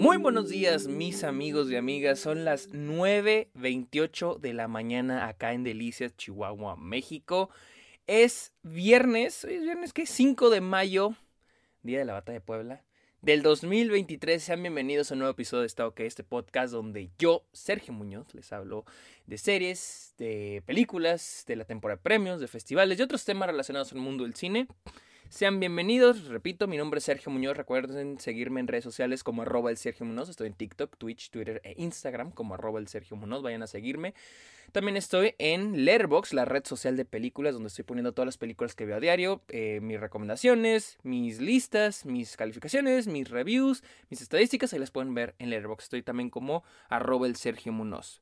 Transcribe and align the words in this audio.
Muy 0.00 0.16
buenos 0.16 0.48
días 0.48 0.88
mis 0.88 1.24
amigos 1.24 1.70
y 1.70 1.76
amigas, 1.76 2.18
son 2.20 2.42
las 2.42 2.70
9.28 2.70 4.40
de 4.40 4.54
la 4.54 4.66
mañana 4.66 5.28
acá 5.28 5.52
en 5.52 5.62
Delicias, 5.62 6.16
Chihuahua, 6.16 6.74
México. 6.74 7.50
Es 8.06 8.54
viernes, 8.62 9.44
es 9.44 9.60
viernes 9.60 9.92
que 9.92 10.06
5 10.06 10.48
de 10.48 10.62
mayo, 10.62 11.16
día 11.82 11.98
de 11.98 12.06
la 12.06 12.14
batalla 12.14 12.38
de 12.38 12.40
Puebla, 12.40 12.82
del 13.20 13.42
2023. 13.42 14.42
Sean 14.42 14.62
bienvenidos 14.62 15.10
a 15.10 15.14
un 15.14 15.18
nuevo 15.18 15.32
episodio 15.32 15.60
de 15.60 15.66
Está 15.66 15.86
OK, 15.86 16.00
este 16.00 16.24
podcast 16.24 16.72
donde 16.72 17.10
yo, 17.18 17.44
Sergio 17.52 17.92
Muñoz, 17.92 18.34
les 18.34 18.50
hablo 18.54 18.86
de 19.26 19.36
series, 19.36 20.14
de 20.16 20.62
películas, 20.64 21.44
de 21.46 21.56
la 21.56 21.66
temporada 21.66 21.98
de 21.98 22.02
premios, 22.02 22.40
de 22.40 22.48
festivales 22.48 22.98
y 22.98 23.02
otros 23.02 23.26
temas 23.26 23.50
relacionados 23.50 23.92
al 23.92 23.98
mundo 23.98 24.24
del 24.24 24.34
cine. 24.34 24.66
Sean 25.30 25.60
bienvenidos, 25.60 26.24
repito, 26.24 26.66
mi 26.66 26.76
nombre 26.76 26.98
es 26.98 27.04
Sergio 27.04 27.30
Muñoz, 27.30 27.56
recuerden 27.56 28.18
seguirme 28.18 28.58
en 28.58 28.66
redes 28.66 28.82
sociales 28.82 29.22
como 29.22 29.42
arroba 29.42 29.70
el 29.70 29.76
Sergio 29.76 30.04
Muñoz, 30.04 30.28
estoy 30.28 30.48
en 30.48 30.54
TikTok, 30.54 30.96
Twitch, 30.98 31.30
Twitter 31.30 31.60
e 31.62 31.74
Instagram 31.76 32.32
como 32.32 32.54
arroba 32.54 32.80
el 32.80 32.88
Sergio 32.88 33.16
vayan 33.16 33.62
a 33.62 33.68
seguirme. 33.68 34.12
También 34.72 34.96
estoy 34.96 35.36
en 35.38 35.84
Letterboxd, 35.84 36.32
la 36.32 36.46
red 36.46 36.64
social 36.66 36.96
de 36.96 37.04
películas, 37.04 37.54
donde 37.54 37.68
estoy 37.68 37.84
poniendo 37.84 38.12
todas 38.12 38.26
las 38.26 38.38
películas 38.38 38.74
que 38.74 38.86
veo 38.86 38.96
a 38.96 39.00
diario, 39.00 39.40
eh, 39.50 39.78
mis 39.80 40.00
recomendaciones, 40.00 40.98
mis 41.04 41.40
listas, 41.40 42.04
mis 42.04 42.36
calificaciones, 42.36 43.06
mis 43.06 43.30
reviews, 43.30 43.84
mis 44.10 44.22
estadísticas, 44.22 44.72
ahí 44.72 44.80
las 44.80 44.90
pueden 44.90 45.14
ver 45.14 45.36
en 45.38 45.50
Letterboxd. 45.50 45.84
Estoy 45.84 46.02
también 46.02 46.30
como 46.30 46.64
arroba 46.88 47.28
el 47.28 47.36
Sergio 47.36 47.72
Muñoz. 47.72 48.20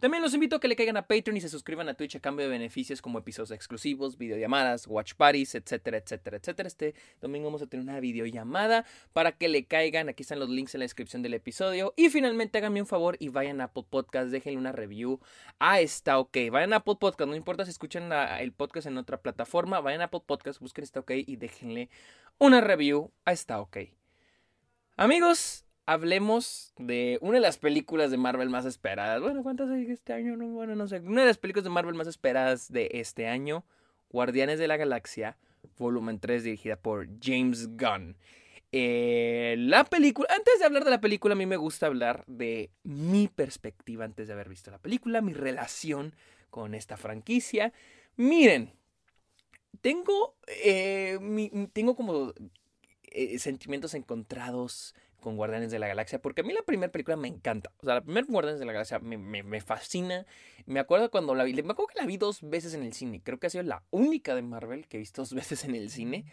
También 0.00 0.22
los 0.22 0.32
invito 0.32 0.54
a 0.54 0.60
que 0.60 0.68
le 0.68 0.76
caigan 0.76 0.96
a 0.96 1.08
Patreon 1.08 1.36
y 1.38 1.40
se 1.40 1.48
suscriban 1.48 1.88
a 1.88 1.94
Twitch 1.94 2.14
a 2.14 2.20
cambio 2.20 2.46
de 2.46 2.52
beneficios 2.52 3.02
como 3.02 3.18
episodios 3.18 3.50
exclusivos, 3.50 4.16
videollamadas, 4.16 4.86
watch 4.86 5.14
parties, 5.14 5.56
etcétera, 5.56 5.98
etcétera, 5.98 6.36
etcétera. 6.36 6.68
Este 6.68 6.94
domingo 7.20 7.46
vamos 7.46 7.62
a 7.62 7.66
tener 7.66 7.82
una 7.82 7.98
videollamada 7.98 8.84
para 9.12 9.32
que 9.32 9.48
le 9.48 9.64
caigan. 9.64 10.08
Aquí 10.08 10.22
están 10.22 10.38
los 10.38 10.50
links 10.50 10.72
en 10.76 10.80
la 10.80 10.84
descripción 10.84 11.20
del 11.22 11.34
episodio. 11.34 11.94
Y 11.96 12.10
finalmente 12.10 12.58
háganme 12.58 12.80
un 12.80 12.86
favor 12.86 13.16
y 13.18 13.28
vayan 13.30 13.60
a 13.60 13.64
Apple 13.64 13.86
Podcast, 13.90 14.30
déjenle 14.30 14.60
una 14.60 14.70
review 14.70 15.18
a 15.58 15.80
Está 15.80 16.20
OK. 16.20 16.36
Vayan 16.52 16.74
a 16.74 16.76
Apple 16.76 16.94
Podcast, 17.00 17.28
no 17.28 17.34
importa 17.34 17.64
si 17.64 17.72
escuchan 17.72 18.12
el 18.12 18.52
podcast 18.52 18.86
en 18.86 18.98
otra 18.98 19.20
plataforma, 19.20 19.80
vayan 19.80 20.02
a 20.02 20.04
Apple 20.04 20.22
Podcast, 20.24 20.60
busquen 20.60 20.84
Está 20.84 21.00
OK 21.00 21.10
y 21.26 21.34
déjenle 21.34 21.90
una 22.38 22.60
review 22.60 23.10
a 23.24 23.32
Está 23.32 23.60
OK. 23.60 23.78
Amigos, 24.96 25.64
hablemos 25.88 26.74
de 26.76 27.18
una 27.22 27.36
de 27.36 27.40
las 27.40 27.56
películas 27.56 28.10
de 28.10 28.18
Marvel 28.18 28.50
más 28.50 28.66
esperadas. 28.66 29.22
Bueno, 29.22 29.42
¿cuántas 29.42 29.70
hay 29.70 29.90
este 29.90 30.12
año? 30.12 30.36
No, 30.36 30.46
bueno, 30.48 30.74
no 30.74 30.86
sé. 30.86 31.00
Una 31.00 31.22
de 31.22 31.28
las 31.28 31.38
películas 31.38 31.64
de 31.64 31.70
Marvel 31.70 31.94
más 31.94 32.06
esperadas 32.06 32.70
de 32.70 32.90
este 32.92 33.26
año, 33.26 33.64
Guardianes 34.10 34.58
de 34.58 34.68
la 34.68 34.76
Galaxia, 34.76 35.38
volumen 35.78 36.20
3, 36.20 36.44
dirigida 36.44 36.76
por 36.76 37.08
James 37.22 37.74
Gunn. 37.78 38.18
Eh, 38.70 39.54
la 39.60 39.84
película, 39.84 40.28
antes 40.36 40.58
de 40.58 40.66
hablar 40.66 40.84
de 40.84 40.90
la 40.90 41.00
película, 41.00 41.32
a 41.32 41.38
mí 41.38 41.46
me 41.46 41.56
gusta 41.56 41.86
hablar 41.86 42.22
de 42.26 42.68
mi 42.82 43.28
perspectiva 43.28 44.04
antes 44.04 44.26
de 44.28 44.34
haber 44.34 44.50
visto 44.50 44.70
la 44.70 44.78
película, 44.78 45.22
mi 45.22 45.32
relación 45.32 46.14
con 46.50 46.74
esta 46.74 46.98
franquicia. 46.98 47.72
Miren, 48.16 48.74
tengo, 49.80 50.34
eh, 50.48 51.18
tengo 51.72 51.96
como 51.96 52.34
eh, 53.04 53.38
sentimientos 53.38 53.94
encontrados 53.94 54.94
con 55.20 55.36
Guardianes 55.36 55.70
de 55.70 55.78
la 55.78 55.88
Galaxia, 55.88 56.20
porque 56.20 56.42
a 56.42 56.44
mí 56.44 56.52
la 56.52 56.62
primera 56.62 56.90
película 56.90 57.16
me 57.16 57.28
encanta. 57.28 57.72
O 57.78 57.84
sea, 57.84 57.96
la 57.96 58.00
primera 58.02 58.26
Guardianes 58.28 58.60
de 58.60 58.66
la 58.66 58.72
Galaxia 58.72 58.98
me, 58.98 59.16
me, 59.16 59.60
fascina. 59.60 60.26
Me 60.66 60.80
acuerdo 60.80 61.10
cuando 61.10 61.34
la 61.34 61.44
vi, 61.44 61.54
me 61.54 61.72
acuerdo 61.72 61.88
que 61.88 62.00
la 62.00 62.06
vi 62.06 62.16
dos 62.16 62.40
veces 62.42 62.74
en 62.74 62.82
el 62.82 62.92
cine. 62.92 63.20
Creo 63.22 63.38
que 63.38 63.48
ha 63.48 63.50
sido 63.50 63.64
la 63.64 63.82
única 63.90 64.34
de 64.34 64.42
Marvel 64.42 64.86
que 64.86 64.96
he 64.96 65.00
visto 65.00 65.22
dos 65.22 65.34
veces 65.34 65.64
en 65.64 65.74
el 65.74 65.90
cine. 65.90 66.24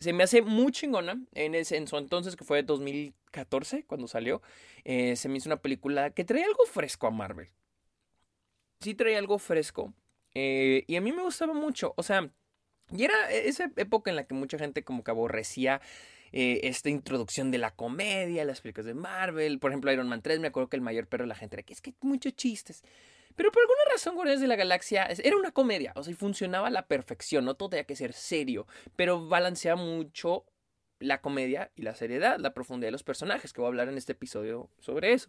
se 0.00 0.12
me 0.12 0.22
hace 0.24 0.42
muy 0.42 0.72
chingona. 0.72 1.20
En, 1.34 1.54
ese, 1.54 1.76
en 1.76 1.86
su 1.86 1.96
entonces, 1.96 2.36
que 2.36 2.44
fue 2.44 2.62
2014, 2.62 3.84
cuando 3.84 4.06
salió, 4.06 4.42
eh, 4.84 5.16
se 5.16 5.28
me 5.28 5.38
hizo 5.38 5.48
una 5.48 5.60
película 5.60 6.10
que 6.10 6.24
traía 6.24 6.46
algo 6.46 6.64
fresco 6.66 7.06
a 7.06 7.10
Marvel. 7.10 7.48
Sí 8.80 8.94
traía 8.94 9.18
algo 9.18 9.38
fresco. 9.38 9.94
Eh, 10.34 10.84
y 10.86 10.96
a 10.96 11.00
mí 11.00 11.12
me 11.12 11.22
gustaba 11.22 11.54
mucho. 11.54 11.94
O 11.96 12.02
sea, 12.02 12.30
y 12.90 13.04
era 13.04 13.30
esa 13.30 13.70
época 13.76 14.10
en 14.10 14.16
la 14.16 14.24
que 14.24 14.34
mucha 14.34 14.58
gente 14.58 14.82
como 14.82 15.04
que 15.04 15.10
aborrecía 15.10 15.80
eh, 16.32 16.60
esta 16.64 16.90
introducción 16.90 17.50
de 17.50 17.58
la 17.58 17.70
comedia, 17.70 18.44
las 18.44 18.60
películas 18.60 18.86
de 18.86 18.94
Marvel. 18.94 19.58
Por 19.58 19.70
ejemplo, 19.70 19.92
Iron 19.92 20.08
Man 20.08 20.22
3, 20.22 20.40
me 20.40 20.48
acuerdo 20.48 20.68
que 20.68 20.76
el 20.76 20.82
mayor 20.82 21.06
perro 21.06 21.24
de 21.24 21.28
la 21.28 21.34
gente 21.34 21.56
era 21.56 21.62
que 21.62 21.72
es 21.72 21.80
que 21.80 21.94
muchos 22.00 22.34
chistes. 22.34 22.82
Pero 23.38 23.52
por 23.52 23.62
alguna 23.62 23.92
razón, 23.92 24.16
Guardianes 24.16 24.40
de 24.40 24.48
la 24.48 24.56
Galaxia 24.56 25.06
era 25.06 25.36
una 25.36 25.52
comedia, 25.52 25.92
o 25.94 26.02
sea, 26.02 26.12
funcionaba 26.16 26.66
a 26.66 26.70
la 26.70 26.86
perfección, 26.88 27.44
no 27.44 27.54
todo 27.54 27.70
tenía 27.70 27.84
que 27.84 27.94
ser 27.94 28.12
serio, 28.12 28.66
pero 28.96 29.28
balanceaba 29.28 29.80
mucho 29.80 30.44
la 30.98 31.20
comedia 31.20 31.70
y 31.76 31.82
la 31.82 31.94
seriedad, 31.94 32.40
la 32.40 32.52
profundidad 32.52 32.88
de 32.88 32.92
los 32.92 33.04
personajes, 33.04 33.52
que 33.52 33.60
voy 33.60 33.66
a 33.66 33.68
hablar 33.68 33.88
en 33.88 33.96
este 33.96 34.12
episodio 34.12 34.70
sobre 34.80 35.12
eso. 35.12 35.28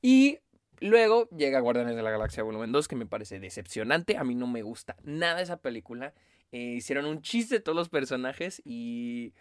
Y 0.00 0.38
luego 0.80 1.28
llega 1.28 1.60
Guardianes 1.60 1.94
de 1.94 2.02
la 2.02 2.10
Galaxia 2.10 2.42
Volumen 2.42 2.72
2, 2.72 2.88
que 2.88 2.96
me 2.96 3.04
parece 3.04 3.38
decepcionante, 3.38 4.16
a 4.16 4.24
mí 4.24 4.34
no 4.34 4.46
me 4.46 4.62
gusta 4.62 4.96
nada 5.02 5.42
esa 5.42 5.58
película. 5.58 6.14
Eh, 6.52 6.74
hicieron 6.76 7.04
un 7.04 7.22
chiste 7.22 7.56
de 7.56 7.60
todos 7.60 7.76
los 7.76 7.88
personajes 7.90 8.62
y 8.64 9.34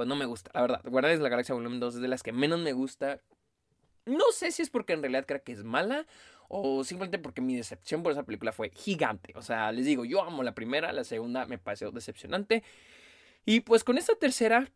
pues 0.00 0.08
no 0.08 0.16
me 0.16 0.24
gusta, 0.24 0.50
la 0.54 0.62
verdad. 0.62 0.80
Guardianes 0.84 1.18
de 1.18 1.24
la 1.24 1.28
Galaxia 1.28 1.54
Volumen 1.54 1.78
2 1.78 1.96
es 1.96 2.00
de 2.00 2.08
las 2.08 2.22
que 2.22 2.32
menos 2.32 2.58
me 2.58 2.72
gusta. 2.72 3.20
No 4.06 4.24
sé 4.32 4.50
si 4.50 4.62
es 4.62 4.70
porque 4.70 4.94
en 4.94 5.02
realidad 5.02 5.26
creo 5.28 5.42
que 5.42 5.52
es 5.52 5.62
mala 5.62 6.06
o 6.48 6.84
simplemente 6.84 7.18
porque 7.18 7.42
mi 7.42 7.54
decepción 7.54 8.02
por 8.02 8.12
esa 8.12 8.22
película 8.22 8.50
fue 8.52 8.70
gigante. 8.70 9.34
O 9.36 9.42
sea, 9.42 9.70
les 9.72 9.84
digo, 9.84 10.06
yo 10.06 10.22
amo 10.22 10.42
la 10.42 10.54
primera, 10.54 10.90
la 10.94 11.04
segunda 11.04 11.44
me 11.44 11.58
pareció 11.58 11.90
decepcionante. 11.90 12.64
Y 13.44 13.60
pues 13.60 13.84
con 13.84 13.98
esta 13.98 14.14
tercera, 14.14 14.70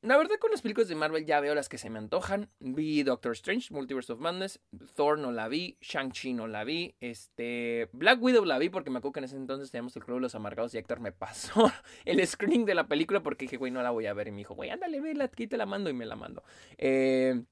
la 0.00 0.16
verdad, 0.16 0.36
con 0.38 0.52
las 0.52 0.62
películas 0.62 0.88
de 0.88 0.94
Marvel 0.94 1.26
ya 1.26 1.40
veo 1.40 1.54
las 1.54 1.68
que 1.68 1.76
se 1.76 1.90
me 1.90 1.98
antojan. 1.98 2.50
Vi 2.60 3.02
Doctor 3.02 3.32
Strange, 3.32 3.74
Multiverse 3.74 4.12
of 4.12 4.20
Madness. 4.20 4.60
Thor 4.94 5.18
no 5.18 5.32
la 5.32 5.48
vi. 5.48 5.76
Shang-Chi 5.80 6.34
no 6.34 6.46
la 6.46 6.62
vi. 6.62 6.94
Este. 7.00 7.88
Black 7.92 8.22
Widow 8.22 8.44
la 8.44 8.58
vi 8.58 8.68
porque 8.68 8.90
me 8.90 8.98
acuerdo 8.98 9.14
que 9.14 9.20
en 9.20 9.24
ese 9.24 9.36
entonces 9.36 9.72
teníamos 9.72 9.96
el 9.96 10.04
Club 10.04 10.18
de 10.18 10.22
los 10.22 10.34
Amargados 10.36 10.72
y 10.74 10.78
Héctor 10.78 11.00
me 11.00 11.10
pasó 11.18 11.72
el 12.04 12.24
screening 12.24 12.64
de 12.64 12.74
la 12.76 12.86
película 12.86 13.22
porque 13.22 13.46
dije, 13.46 13.56
güey, 13.56 13.72
no 13.72 13.82
la 13.82 13.90
voy 13.90 14.06
a 14.06 14.14
ver. 14.14 14.28
Y 14.28 14.30
me 14.30 14.38
dijo, 14.38 14.54
güey, 14.54 14.70
ándale, 14.70 15.00
vela, 15.00 15.24
aquí 15.24 15.48
te 15.48 15.56
la 15.56 15.66
mando 15.66 15.90
y 15.90 15.94
me 15.94 16.06
la 16.06 16.14
mando. 16.14 16.44
Eh. 16.76 17.42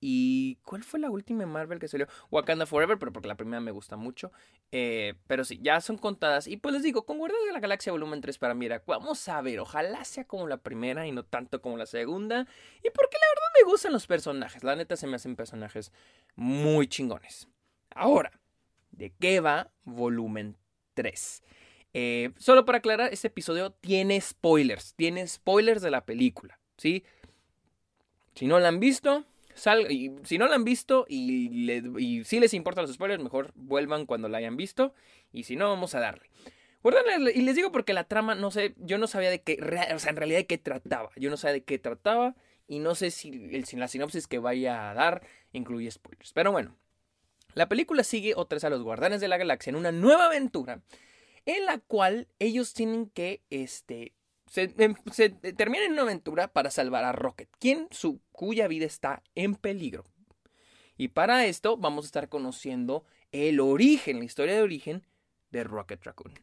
¿Y 0.00 0.56
cuál 0.64 0.84
fue 0.84 1.00
la 1.00 1.10
última 1.10 1.44
Marvel 1.44 1.80
que 1.80 1.88
salió? 1.88 2.06
Wakanda 2.30 2.66
Forever, 2.66 2.98
pero 2.98 3.12
porque 3.12 3.26
la 3.26 3.36
primera 3.36 3.60
me 3.60 3.72
gusta 3.72 3.96
mucho. 3.96 4.30
Eh, 4.70 5.14
pero 5.26 5.44
sí, 5.44 5.58
ya 5.60 5.80
son 5.80 5.98
contadas. 5.98 6.46
Y 6.46 6.56
pues 6.56 6.72
les 6.72 6.82
digo, 6.84 7.04
con 7.04 7.18
Guardianes 7.18 7.46
de 7.48 7.52
la 7.52 7.60
Galaxia 7.60 7.92
Volumen 7.92 8.20
3 8.20 8.38
para 8.38 8.54
mí 8.54 8.68
vamos 8.86 9.28
a 9.28 9.40
ver, 9.40 9.58
ojalá 9.60 10.04
sea 10.04 10.24
como 10.24 10.46
la 10.46 10.58
primera 10.58 11.06
y 11.06 11.12
no 11.12 11.24
tanto 11.24 11.60
como 11.60 11.76
la 11.76 11.86
segunda. 11.86 12.46
Y 12.82 12.90
porque 12.90 13.16
la 13.18 13.26
verdad 13.28 13.48
me 13.60 13.70
gustan 13.70 13.92
los 13.92 14.06
personajes. 14.06 14.62
La 14.62 14.76
neta 14.76 14.96
se 14.96 15.06
me 15.06 15.16
hacen 15.16 15.34
personajes 15.34 15.92
muy 16.36 16.86
chingones. 16.86 17.48
Ahora, 17.90 18.30
¿de 18.92 19.12
qué 19.18 19.40
va 19.40 19.72
Volumen 19.84 20.56
3? 20.94 21.42
Eh, 21.94 22.30
solo 22.36 22.64
para 22.64 22.78
aclarar, 22.78 23.12
este 23.12 23.26
episodio 23.28 23.72
tiene 23.72 24.20
spoilers. 24.20 24.94
Tiene 24.94 25.26
spoilers 25.26 25.82
de 25.82 25.90
la 25.90 26.04
película, 26.04 26.60
¿sí? 26.76 27.04
Si 28.34 28.46
no 28.46 28.60
la 28.60 28.68
han 28.68 28.78
visto, 28.78 29.24
y 29.88 30.12
si 30.24 30.38
no 30.38 30.46
la 30.46 30.54
han 30.54 30.64
visto 30.64 31.06
y, 31.08 32.22
si 32.24 32.40
les 32.40 32.54
importan 32.54 32.82
los 32.82 32.94
spoilers, 32.94 33.22
mejor 33.22 33.52
vuelvan 33.54 34.06
cuando 34.06 34.28
la 34.28 34.38
hayan 34.38 34.56
visto. 34.56 34.94
Y 35.32 35.44
si 35.44 35.56
no, 35.56 35.68
vamos 35.68 35.94
a 35.94 36.00
darle. 36.00 36.28
Y 37.34 37.42
les 37.42 37.56
digo 37.56 37.72
porque 37.72 37.92
la 37.92 38.04
trama, 38.04 38.34
no 38.34 38.50
sé, 38.50 38.74
yo 38.78 38.98
no 38.98 39.06
sabía 39.06 39.30
de 39.30 39.42
qué, 39.42 39.58
o 39.94 39.98
sea, 39.98 40.10
en 40.10 40.16
realidad 40.16 40.38
de 40.38 40.46
qué 40.46 40.58
trataba. 40.58 41.10
Yo 41.16 41.28
no 41.30 41.36
sabía 41.36 41.54
de 41.54 41.64
qué 41.64 41.78
trataba 41.78 42.34
y 42.66 42.78
no 42.78 42.94
sé 42.94 43.10
si, 43.10 43.28
el, 43.28 43.64
la 43.78 43.88
sinopsis 43.88 44.26
que 44.26 44.38
vaya 44.38 44.90
a 44.90 44.94
dar 44.94 45.26
incluye 45.52 45.90
spoilers. 45.90 46.32
Pero 46.32 46.52
bueno, 46.52 46.76
la 47.54 47.68
película 47.68 48.04
sigue 48.04 48.34
otra 48.36 48.56
vez 48.56 48.64
a 48.64 48.70
los 48.70 48.82
Guardianes 48.82 49.20
de 49.20 49.28
la 49.28 49.38
Galaxia 49.38 49.70
en 49.70 49.76
una 49.76 49.92
nueva 49.92 50.26
aventura 50.26 50.82
en 51.46 51.64
la 51.64 51.78
cual 51.78 52.28
ellos 52.38 52.74
tienen 52.74 53.08
que, 53.08 53.42
este, 53.48 54.12
se, 54.48 54.68
termina 54.68 55.84
en 55.84 55.92
una 55.92 56.02
aventura 56.02 56.48
para 56.48 56.70
salvar 56.70 57.04
a 57.04 57.12
Rocket, 57.12 57.48
quien 57.58 57.88
su, 57.90 58.20
cuya 58.32 58.68
vida 58.68 58.86
está 58.86 59.22
en 59.34 59.54
peligro. 59.54 60.04
Y 60.96 61.08
para 61.08 61.46
esto 61.46 61.76
vamos 61.76 62.04
a 62.04 62.08
estar 62.08 62.28
conociendo 62.28 63.04
el 63.30 63.60
origen, 63.60 64.18
la 64.18 64.24
historia 64.24 64.54
de 64.54 64.62
origen 64.62 65.06
de 65.50 65.64
Rocket 65.64 66.02
Raccoon. 66.04 66.34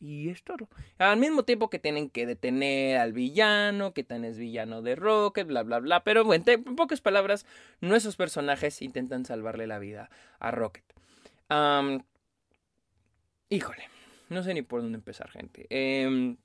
y 0.00 0.30
es 0.30 0.42
todo. 0.42 0.68
Al 0.98 1.18
mismo 1.18 1.44
tiempo 1.44 1.70
que 1.70 1.78
tienen 1.78 2.10
que 2.10 2.26
detener 2.26 2.98
al 2.98 3.12
villano, 3.12 3.92
que 3.92 4.02
tan 4.02 4.24
es 4.24 4.38
villano 4.38 4.82
de 4.82 4.96
Rocket, 4.96 5.46
bla, 5.46 5.62
bla, 5.62 5.78
bla. 5.78 6.02
Pero 6.02 6.24
bueno, 6.24 6.44
en 6.46 6.76
pocas 6.76 7.00
palabras, 7.00 7.46
nuestros 7.80 8.16
personajes 8.16 8.82
intentan 8.82 9.24
salvarle 9.24 9.66
la 9.66 9.78
vida 9.78 10.10
a 10.38 10.50
Rocket. 10.50 10.84
híjole. 13.48 13.99
No 14.30 14.42
sé 14.42 14.54
ni 14.54 14.62
por 14.62 14.80
dónde 14.80 14.96
empezar, 14.96 15.30
gente. 15.30 15.66
Eh... 15.72 16.36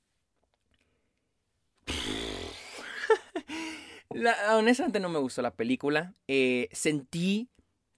honestamente 4.50 4.98
no 4.98 5.08
me 5.08 5.18
gustó 5.18 5.42
la 5.42 5.54
película. 5.54 6.14
Eh, 6.26 6.68
sentí 6.72 7.48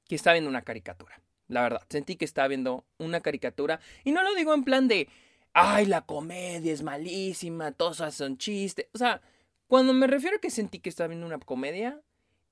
que 0.09 0.15
estaba 0.17 0.35
viendo 0.35 0.51
una 0.51 0.63
caricatura. 0.63 1.21
La 1.49 1.63
verdad, 1.63 1.83
sentí 1.89 2.17
que 2.17 2.25
estaba 2.25 2.49
viendo 2.49 2.85
una 2.99 3.21
caricatura. 3.21 3.81
Y 4.05 4.13
no 4.13 4.23
lo 4.23 4.35
digo 4.35 4.53
en 4.55 4.65
plan 4.65 4.89
de, 4.89 5.09
ay, 5.53 5.87
la 5.87 6.03
comedia 6.03 6.73
es 6.73 6.83
malísima, 6.83 7.73
todos 7.73 7.99
son 8.15 8.37
chistes. 8.39 8.87
O 8.93 8.99
sea, 8.99 9.23
Cuando 9.69 9.93
me 9.95 10.07
refiero 10.07 10.37
a 10.39 10.41
que 10.41 10.51
sentí 10.51 10.81
que 10.81 10.91
estaba 10.91 11.09
viendo 11.09 11.27
una 11.27 11.39
comedia, 11.39 12.01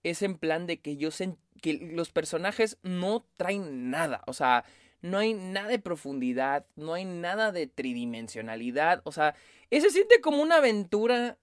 es 0.02 0.22
en 0.22 0.38
plan 0.38 0.66
de 0.66 0.80
que 0.80 0.96
yo 0.96 1.10
sentí 1.10 1.40
que 1.60 1.74
los 1.94 2.10
personajes 2.10 2.78
no 2.82 3.26
traen 3.36 3.90
nada. 3.90 4.22
O 4.26 4.32
sea, 4.32 4.64
no 5.06 5.18
hay 5.18 5.34
nada 5.34 5.68
de 5.68 5.78
profundidad, 5.78 6.66
no 6.76 6.94
hay 6.94 7.04
nada 7.04 7.52
de 7.52 7.66
tridimensionalidad. 7.66 9.02
O 9.04 9.12
sea, 9.12 9.34
se 9.70 9.90
siente 9.90 10.20
como 10.20 10.42
una 10.42 10.56
aventura 10.56 11.38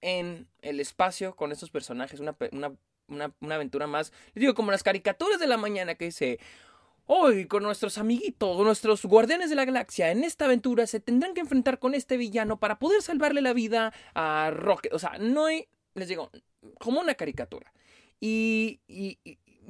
en 0.00 0.48
el 0.62 0.80
espacio 0.80 1.34
con 1.36 1.52
estos 1.52 1.70
personajes, 1.70 2.20
una, 2.20 2.36
una, 2.52 2.72
una, 3.08 3.54
aventura 3.54 3.86
más, 3.86 4.12
les 4.34 4.42
digo, 4.42 4.54
como 4.54 4.70
las 4.70 4.82
caricaturas 4.82 5.38
de 5.38 5.46
la 5.46 5.56
mañana 5.56 5.94
que 5.94 6.06
dice, 6.06 6.38
hoy 7.06 7.46
con 7.46 7.62
nuestros 7.62 7.98
amiguitos, 7.98 8.56
nuestros 8.58 9.04
guardianes 9.04 9.50
de 9.50 9.56
la 9.56 9.64
galaxia, 9.64 10.10
en 10.10 10.24
esta 10.24 10.46
aventura 10.46 10.86
se 10.86 11.00
tendrán 11.00 11.34
que 11.34 11.40
enfrentar 11.40 11.78
con 11.78 11.94
este 11.94 12.16
villano 12.16 12.58
para 12.58 12.78
poder 12.78 13.02
salvarle 13.02 13.42
la 13.42 13.52
vida 13.52 13.92
a 14.14 14.50
Rocket. 14.52 14.92
O 14.94 14.98
sea, 14.98 15.18
no 15.18 15.46
hay, 15.46 15.68
les 15.94 16.08
digo, 16.08 16.30
como 16.78 17.00
una 17.00 17.14
caricatura. 17.14 17.72
Y, 18.20 18.80
y, 18.86 19.18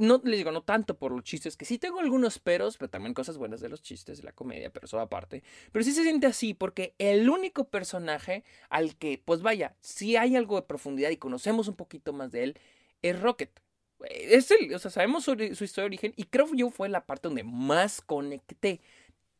no 0.00 0.20
les 0.25 0.38
digo, 0.38 0.50
no 0.50 0.62
tanto 0.62 0.99
por 0.99 1.12
los 1.12 1.23
chistes, 1.23 1.56
que 1.56 1.64
sí 1.64 1.79
tengo 1.79 2.00
algunos 2.00 2.38
peros, 2.38 2.76
pero 2.76 2.91
también 2.91 3.14
cosas 3.14 3.38
buenas 3.38 3.61
de 3.61 3.69
los 3.69 3.82
chistes, 3.82 4.19
de 4.19 4.25
la 4.25 4.32
comedia, 4.32 4.70
pero 4.70 4.87
eso 4.87 4.99
aparte. 4.99 5.43
Pero 5.70 5.85
sí 5.85 5.93
se 5.93 6.02
siente 6.02 6.26
así, 6.26 6.55
porque 6.55 6.94
el 6.99 7.29
único 7.29 7.69
personaje 7.69 8.44
al 8.69 8.97
que, 8.97 9.23
pues 9.25 9.43
vaya, 9.43 9.76
si 9.81 10.17
hay 10.17 10.37
algo 10.37 10.56
de 10.56 10.62
profundidad 10.62 11.11
y 11.11 11.17
conocemos 11.17 11.69
un 11.69 11.76
poquito 11.76 12.12
más 12.12 12.32
de 12.32 12.44
él, 12.44 12.58
es 13.02 13.20
Rocket. 13.20 13.61
Es 14.08 14.50
él, 14.50 14.75
o 14.75 14.79
sea, 14.79 14.91
sabemos 14.91 15.25
su, 15.25 15.32
su 15.32 15.64
historia 15.64 15.82
de 15.82 15.87
origen 15.87 16.14
y 16.17 16.25
creo 16.25 16.50
que 16.50 16.56
yo 16.56 16.70
fue 16.70 16.88
la 16.88 17.05
parte 17.05 17.29
donde 17.29 17.44
más 17.44 18.00
conecté. 18.00 18.81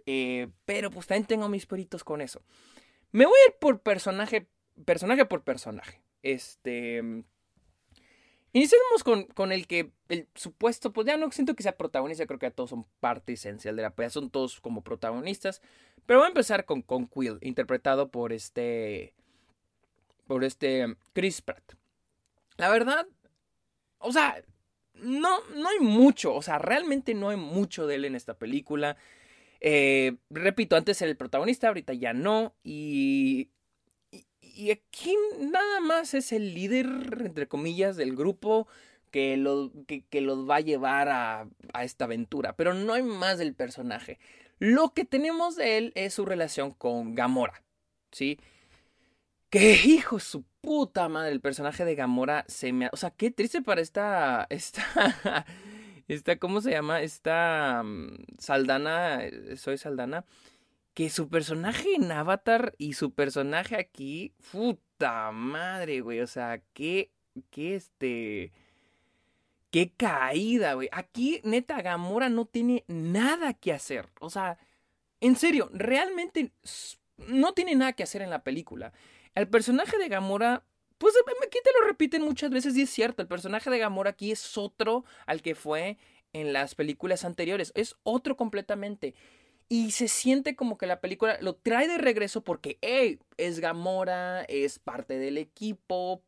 Eh, 0.06 0.48
pero 0.64 0.90
pues 0.90 1.06
también 1.06 1.26
tengo 1.26 1.48
mis 1.48 1.66
peritos 1.66 2.04
con 2.04 2.20
eso. 2.20 2.42
Me 3.12 3.24
voy 3.26 3.38
a 3.46 3.50
ir 3.50 3.56
por 3.58 3.80
personaje, 3.80 4.48
personaje 4.84 5.24
por 5.24 5.42
personaje. 5.42 6.02
Este 6.22 7.24
Iniciamos 8.52 9.05
con, 9.05 9.25
con, 9.25 9.52
el 9.52 9.67
que 9.67 9.93
el 10.08 10.26
supuesto, 10.35 10.93
pues 10.93 11.06
ya 11.06 11.17
no 11.17 11.31
siento 11.31 11.55
que 11.55 11.62
sea 11.62 11.76
protagonista, 11.76 12.26
creo 12.26 12.38
que 12.38 12.47
ya 12.47 12.50
todos 12.50 12.70
son 12.70 12.85
parte 12.99 13.35
esencial 13.35 13.76
de 13.76 13.82
la 13.82 13.94
pelea, 13.94 14.11
son 14.11 14.31
todos 14.31 14.61
como 14.61 14.82
protagonistas. 14.82 15.62
Pero 16.06 16.20
voy 16.20 16.26
a 16.26 16.31
empezar 16.31 16.64
con, 16.64 16.82
con 16.82 17.06
Quill, 17.06 17.38
interpretado 17.43 18.11
por 18.11 18.32
este. 18.32 19.14
por 20.26 20.43
este 20.44 20.97
Chris 21.12 21.43
Pratt. 21.43 21.75
La 22.56 22.69
verdad, 22.69 23.06
o 23.99 24.12
sea, 24.12 24.43
no, 24.94 25.38
no 25.55 25.69
hay 25.69 25.79
mucho, 25.81 26.35
o 26.35 26.43
sea, 26.43 26.58
realmente 26.58 27.14
no 27.14 27.29
hay 27.29 27.37
mucho 27.37 27.87
de 27.87 27.94
él 27.97 28.05
en 28.05 28.17
esta 28.17 28.35
película. 28.35 28.97
Eh, 29.61 30.17
repito, 30.31 30.76
antes 30.76 31.00
era 31.00 31.11
el 31.11 31.17
protagonista, 31.17 31.69
ahorita 31.69 31.94
ya 31.94 32.12
no. 32.12 32.55
Y 32.64 33.50
y 34.60 34.70
aquí 34.72 35.16
nada 35.38 35.80
más 35.80 36.12
es 36.12 36.32
el 36.32 36.52
líder, 36.52 36.86
entre 37.24 37.48
comillas, 37.48 37.96
del 37.96 38.14
grupo 38.14 38.68
que, 39.10 39.38
lo, 39.38 39.72
que, 39.86 40.20
los 40.20 40.48
va 40.48 40.56
a 40.56 40.60
llevar 40.60 41.08
a, 41.08 41.48
esta 41.82 42.04
aventura. 42.04 42.54
Pero 42.56 42.74
no 42.74 42.92
hay 42.92 43.02
más 43.02 43.38
del 43.38 43.54
personaje. 43.54 44.18
Lo 44.58 44.92
que 44.92 45.06
tenemos 45.06 45.56
de 45.56 45.78
él 45.78 45.92
es 45.94 46.12
su 46.12 46.26
relación 46.26 46.72
con 46.72 47.14
Gamora. 47.14 47.62
¿Sí? 48.12 48.38
Que 49.48 49.80
hijo 49.82 50.20
su 50.20 50.44
puta 50.60 51.08
madre, 51.08 51.32
el 51.32 51.40
personaje 51.40 51.86
de 51.86 51.94
Gamora 51.94 52.44
se 52.46 52.74
me... 52.74 52.90
O 52.92 52.98
sea, 52.98 53.10
qué 53.10 53.30
triste 53.30 53.62
para 53.62 53.80
esta... 53.80 54.46
Esta... 54.50 55.46
esta 56.08 56.36
¿Cómo 56.36 56.60
se 56.60 56.72
llama? 56.72 57.00
Esta... 57.00 57.82
Mm, 57.82 58.26
Saldana... 58.38 59.24
Eh, 59.24 59.56
soy 59.56 59.78
Saldana 59.78 60.26
que 60.94 61.10
su 61.10 61.28
personaje 61.28 61.94
en 61.94 62.10
Avatar 62.10 62.75
y 62.78 62.94
su 62.94 63.12
personaje 63.12 63.76
aquí, 63.76 64.34
puta 64.50 65.31
madre, 65.32 66.00
güey, 66.00 66.20
o 66.20 66.26
sea, 66.26 66.62
qué, 66.72 67.12
qué 67.50 67.76
este, 67.76 68.52
qué 69.70 69.92
caída, 69.96 70.75
güey. 70.75 70.88
Aquí, 70.92 71.40
neta, 71.44 71.81
Gamora 71.82 72.28
no 72.28 72.46
tiene 72.46 72.84
nada 72.88 73.54
que 73.54 73.72
hacer, 73.72 74.08
o 74.20 74.31
sea, 74.31 74.58
en 75.20 75.37
serio, 75.37 75.70
realmente 75.72 76.52
no 77.19 77.52
tiene 77.52 77.75
nada 77.75 77.92
que 77.92 78.02
hacer 78.02 78.22
en 78.22 78.31
la 78.31 78.42
película. 78.42 78.92
El 79.34 79.48
personaje 79.48 79.98
de 79.98 80.08
Gamora 80.08 80.64
pues 81.00 81.14
aquí 81.46 81.58
te 81.64 81.70
lo 81.81 81.87
repiten 81.87 82.22
muchas 82.22 82.50
veces 82.50 82.76
y 82.76 82.82
es 82.82 82.90
cierto, 82.90 83.22
el 83.22 83.28
personaje 83.28 83.70
de 83.70 83.78
Gamora 83.78 84.10
aquí 84.10 84.32
es 84.32 84.58
otro 84.58 85.06
al 85.25 85.40
que 85.40 85.54
fue 85.54 85.96
en 86.34 86.52
las 86.52 86.75
películas 86.75 87.25
anteriores, 87.25 87.72
es 87.75 87.96
otro 88.02 88.37
completamente. 88.37 89.14
Y 89.72 89.93
se 89.93 90.08
siente 90.08 90.56
como 90.56 90.76
que 90.76 90.88
la 90.88 91.00
película 91.00 91.38
lo 91.40 91.55
trae 91.55 91.87
de 91.87 91.96
regreso 91.96 92.43
porque, 92.43 92.78
hey, 92.82 93.20
es 93.37 93.61
Gamora, 93.61 94.43
es 94.49 94.81
parte 94.81 95.17
del 95.17 95.38
equipo, 95.38 96.25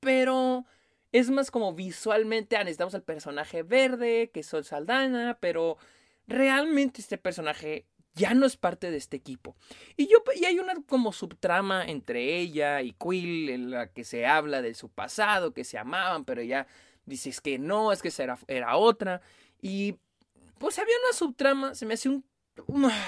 pero 0.00 0.66
es 1.12 1.30
más 1.30 1.52
como 1.52 1.72
visualmente, 1.72 2.56
ah, 2.56 2.64
necesitamos 2.64 2.96
al 2.96 3.04
personaje 3.04 3.62
verde, 3.62 4.32
que 4.34 4.40
es 4.40 4.52
Saldana, 4.64 5.38
pero 5.40 5.78
realmente 6.26 7.00
este 7.00 7.16
personaje 7.16 7.86
ya 8.14 8.34
no 8.34 8.44
es 8.44 8.56
parte 8.56 8.90
de 8.90 8.96
este 8.96 9.16
equipo. 9.16 9.54
Y, 9.96 10.08
yo, 10.08 10.18
y 10.34 10.46
hay 10.46 10.58
una 10.58 10.74
como 10.84 11.12
subtrama 11.12 11.84
entre 11.86 12.38
ella 12.38 12.82
y 12.82 12.92
Quill 12.94 13.50
en 13.50 13.70
la 13.70 13.92
que 13.92 14.02
se 14.02 14.26
habla 14.26 14.62
de 14.62 14.74
su 14.74 14.88
pasado, 14.88 15.54
que 15.54 15.62
se 15.62 15.78
amaban, 15.78 16.24
pero 16.24 16.42
ya 16.42 16.66
dices 17.06 17.40
que 17.40 17.56
no, 17.56 17.92
es 17.92 18.02
que 18.02 18.10
era, 18.18 18.36
era 18.48 18.76
otra. 18.76 19.22
Y 19.62 19.96
pues 20.58 20.78
había 20.80 20.96
una 21.04 21.16
subtrama, 21.16 21.74
se 21.76 21.86
me 21.86 21.94
hace 21.94 22.08
un 22.08 22.24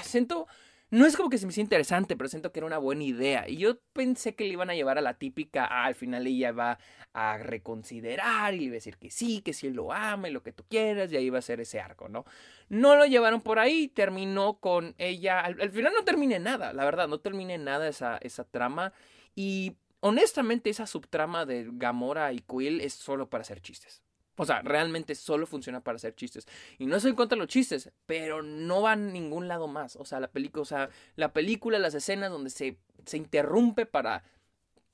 siento, 0.02 0.46
no 0.90 1.06
es 1.06 1.16
como 1.16 1.30
que 1.30 1.38
se 1.38 1.46
me 1.46 1.50
hiciera 1.50 1.64
interesante, 1.64 2.16
pero 2.16 2.28
siento 2.28 2.52
que 2.52 2.60
era 2.60 2.66
una 2.66 2.78
buena 2.78 3.02
idea. 3.02 3.48
Y 3.48 3.56
yo 3.56 3.78
pensé 3.94 4.34
que 4.34 4.44
le 4.44 4.50
iban 4.50 4.68
a 4.68 4.74
llevar 4.74 4.98
a 4.98 5.00
la 5.00 5.14
típica, 5.14 5.64
ah, 5.64 5.86
al 5.86 5.94
final 5.94 6.26
ella 6.26 6.52
va 6.52 6.78
a 7.14 7.38
reconsiderar 7.38 8.54
y 8.54 8.64
iba 8.64 8.72
a 8.72 8.74
decir 8.74 8.98
que 8.98 9.10
sí, 9.10 9.40
que 9.40 9.54
sí 9.54 9.68
él 9.68 9.74
lo 9.74 9.92
ama 9.92 10.28
y 10.28 10.32
lo 10.32 10.42
que 10.42 10.52
tú 10.52 10.64
quieras, 10.68 11.10
y 11.10 11.16
ahí 11.16 11.30
va 11.30 11.38
a 11.38 11.42
ser 11.42 11.60
ese 11.60 11.80
arco, 11.80 12.10
¿no? 12.10 12.26
No 12.68 12.94
lo 12.96 13.06
llevaron 13.06 13.40
por 13.40 13.58
ahí, 13.58 13.88
terminó 13.88 14.58
con 14.58 14.94
ella, 14.98 15.40
al, 15.40 15.70
final 15.70 15.94
no 15.96 16.04
terminé 16.04 16.38
nada, 16.38 16.74
la 16.74 16.84
verdad, 16.84 17.08
no 17.08 17.20
terminé 17.20 17.56
nada 17.56 17.88
esa, 17.88 18.18
esa 18.18 18.44
trama. 18.44 18.92
Y 19.34 19.76
honestamente 20.00 20.68
esa 20.68 20.86
subtrama 20.86 21.46
de 21.46 21.68
Gamora 21.72 22.32
y 22.34 22.40
Quill 22.40 22.82
es 22.82 22.92
solo 22.92 23.30
para 23.30 23.42
hacer 23.42 23.62
chistes. 23.62 24.02
O 24.36 24.46
sea, 24.46 24.62
realmente 24.62 25.14
solo 25.14 25.46
funciona 25.46 25.80
para 25.80 25.96
hacer 25.96 26.14
chistes. 26.14 26.46
Y 26.78 26.86
no 26.86 26.96
en 26.96 27.14
contra 27.14 27.36
los 27.36 27.48
chistes, 27.48 27.90
pero 28.06 28.42
no 28.42 28.82
va 28.82 28.92
a 28.92 28.96
ningún 28.96 29.46
lado 29.46 29.68
más. 29.68 29.96
O 29.96 30.04
sea, 30.04 30.20
la 30.20 30.28
película, 30.28 30.62
o 30.62 30.66
sea, 30.66 30.90
la 31.16 31.32
película, 31.32 31.78
las 31.78 31.94
escenas 31.94 32.30
donde 32.30 32.50
se, 32.50 32.78
se 33.04 33.16
interrumpe 33.18 33.84
para 33.86 34.24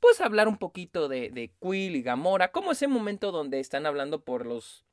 pues 0.01 0.21
hablar 0.21 0.49
un 0.49 0.59
poquito 0.59 1.09
de, 1.09 1.31
de 1.31 1.51
Quill 1.61 1.97
y 1.97 2.03
Gamora, 2.03 2.53
como 2.53 2.73
ese 2.73 2.89
momento 2.89 3.33
donde 3.33 3.61
están 3.61 3.87
hablando 3.87 4.21
por 4.21 4.47
los 4.47 4.85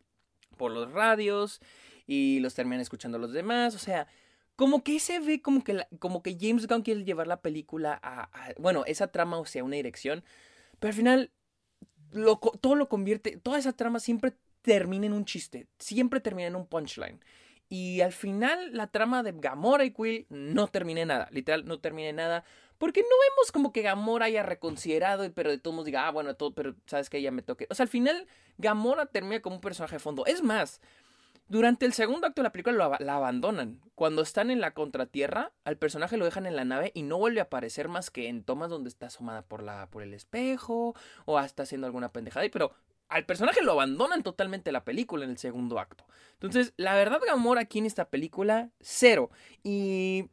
por 0.58 0.72
los 0.72 0.92
radios 0.92 1.60
y 2.08 2.40
los 2.40 2.54
terminan 2.54 2.80
escuchando 2.80 3.18
los 3.18 3.34
demás, 3.34 3.76
o 3.76 3.80
sea, 3.80 4.08
como 4.56 4.84
que 4.84 5.00
se 5.00 5.20
ve 5.20 5.42
como 5.42 5.64
que 5.64 5.86
como 6.00 6.24
que 6.24 6.38
James 6.40 6.66
Gunn 6.68 6.82
quiere 6.82 7.04
llevar 7.04 7.28
la 7.28 7.42
película 7.42 8.00
a 8.02 8.30
bueno, 8.58 8.84
esa 8.88 9.08
trama 9.08 9.38
o 9.38 9.46
sea, 9.46 9.64
una 9.64 9.76
dirección, 9.76 10.24
pero 10.80 10.90
al 10.90 10.96
final 10.96 11.32
todo 12.62 12.76
lo 12.76 12.88
convierte, 12.88 13.38
toda 13.38 13.60
esa 13.60 13.74
trama 13.74 14.00
siempre 14.00 14.34
termina 14.66 15.06
en 15.06 15.14
un 15.14 15.26
chiste, 15.26 15.68
siempre 15.78 16.20
termina 16.20 16.48
en 16.48 16.56
un 16.56 16.66
punchline. 16.66 17.24
Y 17.70 18.02
al 18.02 18.12
final 18.12 18.72
la 18.74 18.88
trama 18.88 19.24
de 19.24 19.32
Gamora 19.34 19.86
y 19.86 19.92
Quill 19.92 20.26
no 20.30 20.68
termina 20.68 21.02
en 21.02 21.08
nada, 21.10 21.28
literal 21.32 21.66
no 21.66 21.80
termina 21.80 22.10
en 22.10 22.16
nada, 22.18 22.44
porque 22.78 23.02
no 23.02 23.08
vemos 23.08 23.52
como 23.52 23.72
que 23.72 23.82
Gamora 23.82 24.26
haya 24.26 24.44
reconsiderado, 24.44 25.32
pero 25.34 25.50
de 25.50 25.58
todos 25.58 25.86
diga, 25.86 26.08
ah, 26.08 26.12
bueno, 26.12 26.36
todo, 26.36 26.54
pero 26.54 26.76
sabes 26.88 27.10
que 27.10 27.18
ella 27.18 27.32
me 27.32 27.42
toque. 27.42 27.68
O 27.70 27.76
sea, 27.76 27.84
al 27.84 27.90
final 27.90 28.28
Gamora 28.58 29.06
termina 29.06 29.42
como 29.42 29.56
un 29.56 29.62
personaje 29.62 29.96
de 29.96 30.00
fondo. 30.00 30.26
Es 30.26 30.44
más, 30.44 30.82
durante 31.48 31.86
el 31.86 31.94
segundo 31.94 32.26
acto 32.26 32.42
de 32.42 32.48
la 32.48 32.52
película 32.52 32.98
la 33.00 33.16
abandonan. 33.16 33.80
Cuando 33.94 34.24
están 34.24 34.52
en 34.52 34.62
la 34.62 34.74
contratierra, 34.74 35.52
al 35.64 35.78
personaje 35.78 36.18
lo 36.18 36.26
dejan 36.26 36.48
en 36.48 36.56
la 36.56 36.66
nave 36.66 36.92
y 36.94 37.04
no 37.04 37.18
vuelve 37.18 37.40
a 37.40 37.44
aparecer 37.44 37.88
más 37.88 38.10
que 38.10 38.28
en 38.28 38.44
tomas 38.44 38.70
donde 38.70 38.90
está 38.90 39.08
asomada 39.08 39.44
por, 39.44 39.64
la, 39.64 39.90
por 39.90 40.04
el 40.04 40.14
espejo 40.14 40.96
o 41.26 41.38
hasta 41.38 41.64
haciendo 41.64 41.88
alguna 41.88 42.12
pendejada. 42.12 42.46
Pero 42.52 42.74
al 43.16 43.26
personaje 43.26 43.62
lo 43.62 43.72
abandonan 43.72 44.24
totalmente 44.24 44.74
la 44.74 44.84
película 44.84 45.24
en 45.24 45.32
el 45.32 45.38
segundo 45.38 45.80
acto. 45.80 46.06
Entonces, 46.34 46.74
la 46.76 46.96
verdad, 46.96 47.22
Gamora 47.26 47.62
aquí 47.62 47.80
en 47.80 47.86
esta 47.86 48.10
película, 48.10 48.72
cero. 48.82 49.30
Y 49.64 50.26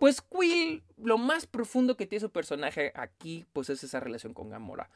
pues 0.00 0.20
Quill, 0.20 0.82
lo 0.96 1.16
más 1.16 1.46
profundo 1.46 1.96
que 1.96 2.06
tiene 2.06 2.20
su 2.20 2.30
personaje 2.30 2.90
aquí, 2.96 3.46
pues 3.52 3.70
es 3.70 3.84
esa 3.84 4.00
relación 4.00 4.34
con 4.34 4.50
Gamora 4.50 4.90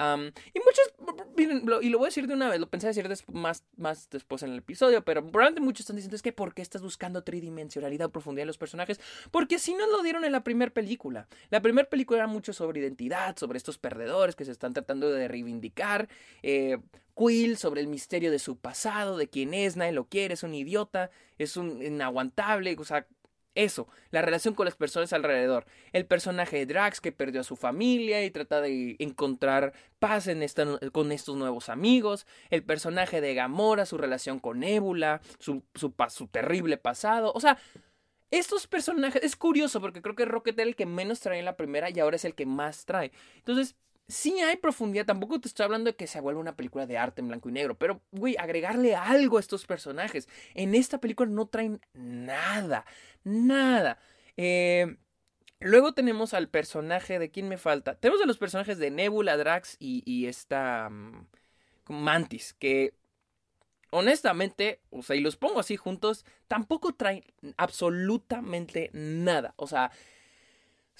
y 0.00 0.60
muchos, 0.60 1.26
miren, 1.36 1.62
y 1.82 1.90
lo 1.90 1.98
voy 1.98 2.06
a 2.06 2.08
decir 2.08 2.26
de 2.26 2.32
una 2.32 2.48
vez, 2.48 2.58
lo 2.58 2.70
pensé 2.70 2.86
decir 2.86 3.06
más, 3.32 3.64
más 3.76 4.08
después 4.08 4.42
en 4.42 4.52
el 4.52 4.58
episodio, 4.58 5.04
pero 5.04 5.20
probablemente 5.20 5.60
muchos 5.60 5.80
están 5.80 5.96
diciendo 5.96 6.16
es 6.16 6.22
que 6.22 6.32
¿por 6.32 6.54
qué 6.54 6.62
estás 6.62 6.80
buscando 6.80 7.22
tridimensionalidad 7.22 8.06
o 8.06 8.10
profundidad 8.10 8.44
en 8.44 8.48
los 8.48 8.56
personajes? 8.56 8.98
Porque 9.30 9.58
si 9.58 9.74
no 9.74 9.86
lo 9.86 10.02
dieron 10.02 10.24
en 10.24 10.32
la 10.32 10.42
primera 10.42 10.72
película. 10.72 11.28
La 11.50 11.60
primera 11.60 11.88
película 11.88 12.20
era 12.20 12.26
mucho 12.26 12.54
sobre 12.54 12.80
identidad, 12.80 13.36
sobre 13.36 13.58
estos 13.58 13.76
perdedores 13.76 14.36
que 14.36 14.46
se 14.46 14.52
están 14.52 14.72
tratando 14.72 15.10
de 15.10 15.28
reivindicar. 15.28 16.08
Eh, 16.42 16.78
Quill 17.14 17.58
sobre 17.58 17.82
el 17.82 17.86
misterio 17.86 18.30
de 18.30 18.38
su 18.38 18.56
pasado, 18.56 19.18
de 19.18 19.28
quién 19.28 19.52
es, 19.52 19.76
nadie 19.76 19.92
lo 19.92 20.06
quiere, 20.06 20.32
es 20.32 20.42
un 20.42 20.54
idiota, 20.54 21.10
es 21.36 21.58
un 21.58 21.82
inaguantable, 21.82 22.74
o 22.78 22.84
sea, 22.84 23.06
Eso, 23.54 23.88
la 24.10 24.22
relación 24.22 24.54
con 24.54 24.64
las 24.64 24.76
personas 24.76 25.12
alrededor. 25.12 25.66
El 25.92 26.06
personaje 26.06 26.58
de 26.58 26.66
Drax 26.66 27.00
que 27.00 27.10
perdió 27.10 27.40
a 27.40 27.44
su 27.44 27.56
familia 27.56 28.24
y 28.24 28.30
trata 28.30 28.60
de 28.60 28.96
encontrar 29.00 29.72
paz 29.98 30.28
con 30.92 31.10
estos 31.12 31.36
nuevos 31.36 31.68
amigos. 31.68 32.26
El 32.50 32.62
personaje 32.62 33.20
de 33.20 33.34
Gamora, 33.34 33.86
su 33.86 33.98
relación 33.98 34.38
con 34.38 34.60
Nebula, 34.60 35.20
su, 35.38 35.62
su, 35.74 35.92
su 36.08 36.28
terrible 36.28 36.76
pasado. 36.76 37.32
O 37.34 37.40
sea, 37.40 37.58
estos 38.30 38.68
personajes, 38.68 39.22
es 39.24 39.34
curioso 39.34 39.80
porque 39.80 40.02
creo 40.02 40.14
que 40.14 40.24
Rocket 40.24 40.56
era 40.56 40.68
el 40.68 40.76
que 40.76 40.86
menos 40.86 41.18
trae 41.18 41.40
en 41.40 41.44
la 41.44 41.56
primera 41.56 41.90
y 41.90 41.98
ahora 41.98 42.16
es 42.16 42.24
el 42.24 42.36
que 42.36 42.46
más 42.46 42.84
trae. 42.84 43.10
Entonces, 43.38 43.74
sí 44.10 44.40
hay 44.40 44.56
profundidad, 44.56 45.06
tampoco 45.06 45.40
te 45.40 45.48
estoy 45.48 45.64
hablando 45.64 45.90
de 45.90 45.96
que 45.96 46.06
se 46.06 46.20
vuelva 46.20 46.40
una 46.40 46.56
película 46.56 46.86
de 46.86 46.98
arte 46.98 47.20
en 47.20 47.28
blanco 47.28 47.48
y 47.48 47.52
negro, 47.52 47.78
pero, 47.78 48.02
güey, 48.10 48.36
agregarle 48.38 48.94
algo 48.94 49.36
a 49.36 49.40
estos 49.40 49.66
personajes. 49.66 50.28
En 50.54 50.74
esta 50.74 50.98
película 50.98 51.30
no 51.30 51.46
traen 51.46 51.80
nada, 51.94 52.84
nada. 53.24 53.98
Eh, 54.36 54.96
luego 55.60 55.94
tenemos 55.94 56.34
al 56.34 56.48
personaje, 56.48 57.18
¿de 57.18 57.30
quién 57.30 57.48
me 57.48 57.58
falta? 57.58 57.94
Tenemos 57.94 58.22
a 58.22 58.26
los 58.26 58.38
personajes 58.38 58.78
de 58.78 58.90
Nebula, 58.90 59.36
Drax 59.36 59.76
y, 59.78 60.26
esta 60.26 60.88
mm, 60.90 61.26
Mantis, 61.88 62.54
que 62.54 62.94
honestamente, 63.90 64.80
o 64.90 65.02
sea, 65.02 65.16
y 65.16 65.20
los 65.20 65.36
pongo 65.36 65.60
así 65.60 65.76
juntos, 65.76 66.24
tampoco 66.48 66.94
traen 66.94 67.24
absolutamente 67.56 68.90
nada. 68.92 69.54
O 69.56 69.66
sea, 69.66 69.90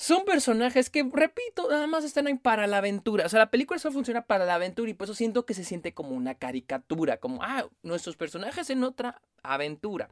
son 0.01 0.25
personajes 0.25 0.89
que, 0.89 1.03
repito, 1.13 1.69
nada 1.69 1.87
más 1.87 2.05
están 2.05 2.27
ahí 2.27 2.33
para 2.39 2.67
la 2.67 2.79
aventura. 2.79 3.27
O 3.27 3.29
sea, 3.29 3.39
la 3.39 3.51
película 3.51 3.79
solo 3.79 3.93
funciona 3.93 4.23
para 4.23 4.47
la 4.47 4.55
aventura 4.55 4.91
y 4.91 4.95
por 4.95 5.05
eso 5.05 5.15
siento 5.15 5.45
que 5.45 5.53
se 5.53 5.63
siente 5.63 5.93
como 5.93 6.17
una 6.17 6.37
caricatura, 6.37 7.19
como, 7.19 7.43
ah, 7.43 7.69
nuestros 7.83 8.17
personajes 8.17 8.71
en 8.71 8.83
otra 8.83 9.21
aventura. 9.43 10.09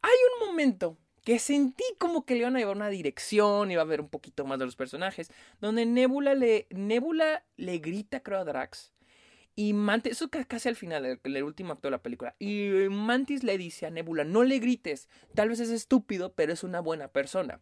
Hay 0.00 0.14
un 0.32 0.46
momento 0.46 0.96
que 1.24 1.40
sentí 1.40 1.82
como 1.98 2.24
que 2.24 2.34
le 2.34 2.40
iban 2.42 2.54
a 2.54 2.60
llevar 2.60 2.76
una 2.76 2.88
dirección, 2.88 3.72
iba 3.72 3.82
a 3.82 3.84
ver 3.84 4.00
un 4.00 4.08
poquito 4.08 4.44
más 4.44 4.60
de 4.60 4.64
los 4.64 4.76
personajes, 4.76 5.28
donde 5.60 5.86
Nebula 5.86 6.36
le, 6.36 6.68
Nebula 6.70 7.44
le 7.56 7.78
grita, 7.78 8.20
creo, 8.20 8.38
a 8.38 8.44
Drax 8.44 8.92
y 9.56 9.72
Mantis, 9.72 10.12
eso 10.12 10.30
casi 10.30 10.68
al 10.68 10.76
final, 10.76 11.04
el, 11.04 11.18
el, 11.24 11.42
último 11.42 11.72
acto 11.72 11.88
de 11.88 11.92
la 11.92 12.02
película. 12.02 12.36
Y 12.38 12.68
Mantis 12.90 13.42
le 13.42 13.58
dice 13.58 13.86
a 13.86 13.90
Nebula, 13.90 14.22
no 14.22 14.44
le 14.44 14.60
grites, 14.60 15.08
tal 15.34 15.48
vez 15.48 15.58
es 15.58 15.70
estúpido, 15.70 16.32
pero 16.34 16.52
es 16.52 16.62
una 16.62 16.78
buena 16.78 17.08
persona. 17.08 17.60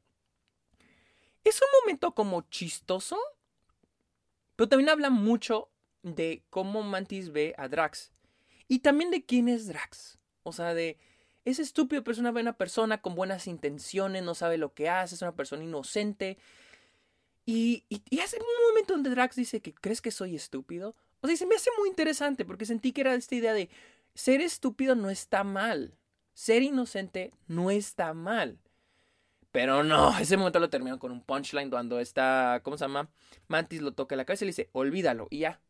Es 1.44 1.60
un 1.60 1.68
momento 1.80 2.14
como 2.14 2.42
chistoso, 2.48 3.18
pero 4.56 4.68
también 4.68 4.88
habla 4.88 5.10
mucho 5.10 5.68
de 6.02 6.42
cómo 6.50 6.82
Mantis 6.82 7.32
ve 7.32 7.54
a 7.58 7.68
Drax. 7.68 8.12
Y 8.68 8.80
también 8.80 9.10
de 9.10 9.24
quién 9.24 9.48
es 9.48 9.66
Drax. 9.66 10.18
O 10.42 10.52
sea, 10.52 10.74
de... 10.74 10.98
Es 11.44 11.58
estúpido, 11.58 12.02
pero 12.02 12.12
es 12.12 12.18
una 12.18 12.32
buena 12.32 12.56
persona 12.56 13.02
con 13.02 13.14
buenas 13.14 13.46
intenciones, 13.46 14.22
no 14.22 14.34
sabe 14.34 14.56
lo 14.56 14.72
que 14.72 14.88
hace, 14.88 15.14
es 15.14 15.20
una 15.20 15.36
persona 15.36 15.62
inocente. 15.62 16.38
Y, 17.44 17.84
hace 18.22 18.38
un 18.38 18.68
momento 18.70 18.94
donde 18.94 19.10
Drax 19.10 19.36
dice 19.36 19.60
que 19.60 19.74
crees 19.74 20.00
que 20.00 20.10
soy 20.10 20.34
estúpido. 20.34 20.94
O 21.20 21.26
sea, 21.26 21.36
se 21.36 21.46
me 21.46 21.56
hace 21.56 21.70
muy 21.78 21.90
interesante 21.90 22.46
porque 22.46 22.64
sentí 22.64 22.92
que 22.92 23.02
era 23.02 23.14
esta 23.14 23.34
idea 23.34 23.52
de 23.52 23.68
ser 24.14 24.40
estúpido 24.40 24.94
no 24.94 25.10
está 25.10 25.44
mal. 25.44 25.94
Ser 26.32 26.62
inocente 26.62 27.32
no 27.46 27.70
está 27.70 28.14
mal. 28.14 28.58
Pero 29.54 29.84
no, 29.84 30.18
ese 30.18 30.36
momento 30.36 30.58
lo 30.58 30.68
terminó 30.68 30.98
con 30.98 31.12
un 31.12 31.22
punchline 31.22 31.70
cuando 31.70 32.00
está, 32.00 32.60
¿cómo 32.64 32.76
se 32.76 32.86
llama? 32.86 33.08
Mantis 33.46 33.82
lo 33.82 33.92
toca 33.92 34.16
en 34.16 34.18
la 34.18 34.24
cabeza 34.24 34.44
y 34.44 34.46
le 34.46 34.50
dice, 34.50 34.68
olvídalo, 34.72 35.28
y 35.30 35.38
ya. 35.38 35.60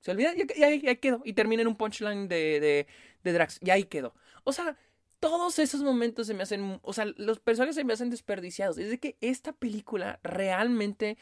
Se 0.00 0.10
olvida, 0.10 0.32
y 0.34 0.62
ahí, 0.64 0.96
quedó. 0.96 1.22
Y 1.24 1.34
termina 1.34 1.62
en 1.62 1.68
un 1.68 1.76
punchline 1.76 2.26
de, 2.26 2.58
de, 2.58 2.86
de 3.22 3.32
Drax, 3.32 3.60
y 3.62 3.70
ahí 3.70 3.84
quedó. 3.84 4.12
O 4.42 4.52
sea, 4.52 4.76
todos 5.20 5.60
esos 5.60 5.84
momentos 5.84 6.26
se 6.26 6.34
me 6.34 6.42
hacen, 6.42 6.80
o 6.82 6.92
sea, 6.92 7.06
los 7.16 7.38
personajes 7.38 7.76
se 7.76 7.84
me 7.84 7.92
hacen 7.92 8.10
desperdiciados. 8.10 8.76
Es 8.78 8.90
de 8.90 8.98
que 8.98 9.16
esta 9.20 9.52
película 9.52 10.18
realmente 10.24 11.16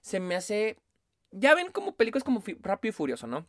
se 0.00 0.18
me 0.18 0.34
hace 0.34 0.76
ya 1.30 1.54
ven 1.54 1.70
como 1.70 1.96
películas 1.96 2.24
como 2.24 2.42
Rápido 2.62 2.90
y 2.90 2.92
Furioso, 2.92 3.26
¿no? 3.28 3.46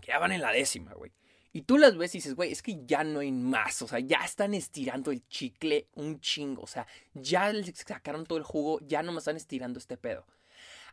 Que 0.00 0.08
ya 0.08 0.18
van 0.18 0.32
en 0.32 0.40
la 0.40 0.52
décima, 0.52 0.92
güey. 0.94 1.12
Y 1.52 1.62
tú 1.62 1.78
las 1.78 1.96
ves 1.96 2.14
y 2.14 2.18
dices, 2.18 2.34
güey, 2.34 2.52
es 2.52 2.62
que 2.62 2.84
ya 2.86 3.02
no 3.02 3.20
hay 3.20 3.32
más. 3.32 3.82
O 3.82 3.88
sea, 3.88 3.98
ya 3.98 4.18
están 4.24 4.54
estirando 4.54 5.10
el 5.10 5.26
chicle 5.26 5.88
un 5.94 6.20
chingo. 6.20 6.62
O 6.62 6.66
sea, 6.66 6.86
ya 7.14 7.52
les 7.52 7.76
sacaron 7.78 8.24
todo 8.24 8.38
el 8.38 8.44
jugo, 8.44 8.78
ya 8.80 9.02
no 9.02 9.12
me 9.12 9.18
están 9.18 9.36
estirando 9.36 9.78
este 9.78 9.96
pedo. 9.96 10.26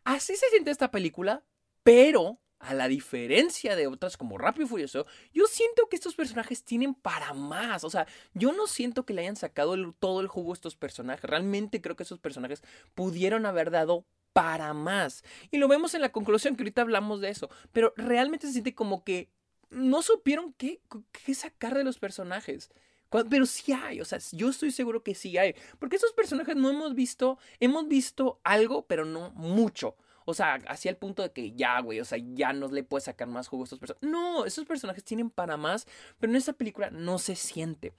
Así 0.03 0.35
se 0.35 0.49
siente 0.49 0.71
esta 0.71 0.89
película, 0.89 1.43
pero 1.83 2.39
a 2.59 2.73
la 2.73 2.87
diferencia 2.87 3.75
de 3.75 3.87
otras 3.87 4.17
como 4.17 4.37
Rápido 4.37 4.65
y 4.65 4.69
Furioso, 4.69 5.05
yo 5.31 5.45
siento 5.45 5.87
que 5.89 5.95
estos 5.95 6.15
personajes 6.15 6.63
tienen 6.63 6.95
para 6.95 7.33
más. 7.33 7.83
O 7.83 7.89
sea, 7.89 8.07
yo 8.33 8.51
no 8.51 8.67
siento 8.67 9.05
que 9.05 9.13
le 9.13 9.21
hayan 9.21 9.35
sacado 9.35 9.75
todo 9.99 10.21
el 10.21 10.27
jugo 10.27 10.51
a 10.51 10.55
estos 10.55 10.75
personajes. 10.75 11.23
Realmente 11.23 11.81
creo 11.81 11.95
que 11.95 12.03
esos 12.03 12.19
personajes 12.19 12.63
pudieron 12.95 13.45
haber 13.45 13.69
dado 13.69 14.05
para 14.33 14.73
más. 14.73 15.23
Y 15.51 15.57
lo 15.57 15.67
vemos 15.67 15.93
en 15.93 16.01
la 16.01 16.11
conclusión, 16.11 16.55
que 16.55 16.63
ahorita 16.63 16.81
hablamos 16.81 17.21
de 17.21 17.29
eso. 17.29 17.49
Pero 17.71 17.93
realmente 17.95 18.47
se 18.47 18.53
siente 18.53 18.75
como 18.75 19.03
que 19.03 19.29
no 19.69 20.01
supieron 20.01 20.53
qué, 20.53 20.81
qué 21.25 21.33
sacar 21.33 21.75
de 21.75 21.83
los 21.83 21.99
personajes. 21.99 22.69
Pero 23.09 23.45
sí 23.45 23.71
hay, 23.71 24.01
o 24.01 24.05
sea, 24.05 24.19
yo 24.33 24.49
estoy 24.49 24.71
seguro 24.71 25.01
que 25.01 25.15
sí 25.15 25.37
hay. 25.37 25.55
Porque 25.79 25.95
esos 25.95 26.11
personajes 26.11 26.55
no 26.55 26.69
hemos 26.69 26.93
visto, 26.93 27.37
hemos 27.59 27.87
visto 27.87 28.39
algo, 28.43 28.85
pero 28.85 29.05
no 29.05 29.31
mucho. 29.31 29.95
O 30.25 30.33
sea, 30.33 30.55
hacia 30.67 30.91
el 30.91 30.97
punto 30.97 31.23
de 31.23 31.31
que 31.31 31.53
ya, 31.53 31.79
güey, 31.79 32.01
o 32.01 32.05
sea, 32.05 32.17
ya 32.33 32.51
no 32.51 32.67
le 32.67 32.83
puedes 32.83 33.05
sacar 33.05 33.29
más 33.29 33.47
jugo 33.47 33.63
a 33.63 33.65
estos 33.65 33.79
personajes. 33.79 34.09
No, 34.09 34.43
esos 34.43 34.65
personajes 34.65 35.05
tienen 35.05 35.29
para 35.29 35.55
más, 35.55 35.87
pero 36.19 36.31
en 36.31 36.35
esta 36.35 36.51
película 36.51 36.89
no 36.89 37.17
se 37.17 37.37
siente. 37.37 37.93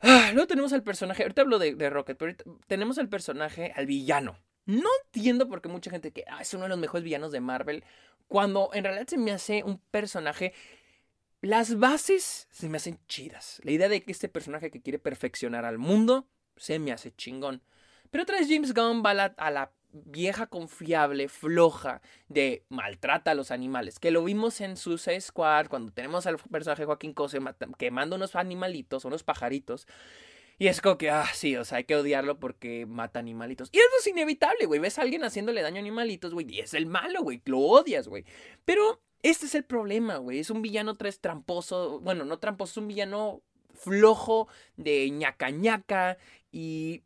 Ah, 0.00 0.30
luego 0.32 0.46
tenemos 0.46 0.72
al 0.72 0.82
personaje, 0.82 1.22
ahorita 1.22 1.42
hablo 1.42 1.58
de, 1.58 1.90
Rocket, 1.90 2.16
pero 2.16 2.34
tenemos 2.66 2.96
al 2.96 3.10
personaje, 3.10 3.72
al 3.76 3.84
villano. 3.84 4.38
No 4.64 4.88
entiendo 5.04 5.48
por 5.48 5.60
qué 5.60 5.68
mucha 5.68 5.90
gente 5.90 6.12
que 6.12 6.24
ah, 6.28 6.40
es 6.40 6.54
uno 6.54 6.62
de 6.62 6.70
los 6.70 6.78
mejores 6.78 7.04
villanos 7.04 7.30
de 7.30 7.40
Marvel, 7.40 7.84
cuando 8.28 8.70
en 8.72 8.84
realidad 8.84 9.06
se 9.08 9.18
me 9.18 9.32
hace 9.32 9.62
un 9.62 9.78
personaje... 9.90 10.52
Las 11.40 11.76
bases 11.76 12.46
se 12.52 12.68
me 12.68 12.76
hacen 12.76 13.00
chidas. 13.08 13.60
La 13.64 13.72
idea 13.72 13.88
de 13.88 14.04
que 14.04 14.12
este 14.12 14.28
personaje 14.28 14.70
que 14.70 14.80
quiere 14.80 15.00
perfeccionar 15.00 15.64
al 15.64 15.76
mundo 15.76 16.28
se 16.56 16.78
me 16.78 16.92
hace 16.92 17.12
chingón. 17.16 17.62
Pero 18.12 18.22
otra 18.22 18.38
vez 18.38 18.46
James 18.48 18.74
Gunn 18.74 19.02
va 19.04 19.10
a 19.10 19.50
la, 19.50 19.72
vieja 19.92 20.46
confiable, 20.46 21.28
floja, 21.28 22.00
de 22.28 22.64
maltrata 22.68 23.32
a 23.32 23.34
los 23.34 23.50
animales. 23.50 23.98
Que 23.98 24.10
lo 24.10 24.24
vimos 24.24 24.60
en 24.60 24.76
Suicide 24.76 25.20
Squad, 25.20 25.66
cuando 25.66 25.92
tenemos 25.92 26.26
al 26.26 26.38
personaje 26.38 26.84
Joaquín 26.84 27.12
Cose 27.12 27.40
quemando 27.76 28.16
unos 28.16 28.36
animalitos, 28.36 29.04
unos 29.04 29.22
pajaritos. 29.22 29.86
Y 30.62 30.68
es 30.68 30.80
como 30.80 30.96
que, 30.96 31.10
ah, 31.10 31.26
sí, 31.34 31.56
o 31.56 31.64
sea, 31.64 31.78
hay 31.78 31.84
que 31.84 31.96
odiarlo 31.96 32.38
porque 32.38 32.86
mata 32.86 33.18
animalitos. 33.18 33.68
Y 33.72 33.78
eso 33.78 33.88
es 33.98 34.06
inevitable, 34.06 34.66
güey. 34.66 34.78
Ves 34.78 34.96
a 34.96 35.02
alguien 35.02 35.24
haciéndole 35.24 35.60
daño 35.60 35.78
a 35.78 35.80
animalitos, 35.80 36.32
güey, 36.32 36.46
y 36.48 36.60
es 36.60 36.72
el 36.72 36.86
malo, 36.86 37.20
güey. 37.24 37.42
Lo 37.46 37.58
odias, 37.58 38.06
güey. 38.06 38.24
Pero 38.64 39.02
este 39.24 39.46
es 39.46 39.56
el 39.56 39.64
problema, 39.64 40.18
güey. 40.18 40.38
Es 40.38 40.50
un 40.50 40.62
villano 40.62 40.94
tres 40.94 41.18
tramposo. 41.20 41.98
Bueno, 41.98 42.24
no 42.24 42.38
tramposo, 42.38 42.74
es 42.74 42.76
un 42.76 42.86
villano 42.86 43.42
flojo 43.74 44.46
de 44.76 45.10
ñaca 45.10 45.50
ñaca. 45.50 46.16
Y 46.52 47.02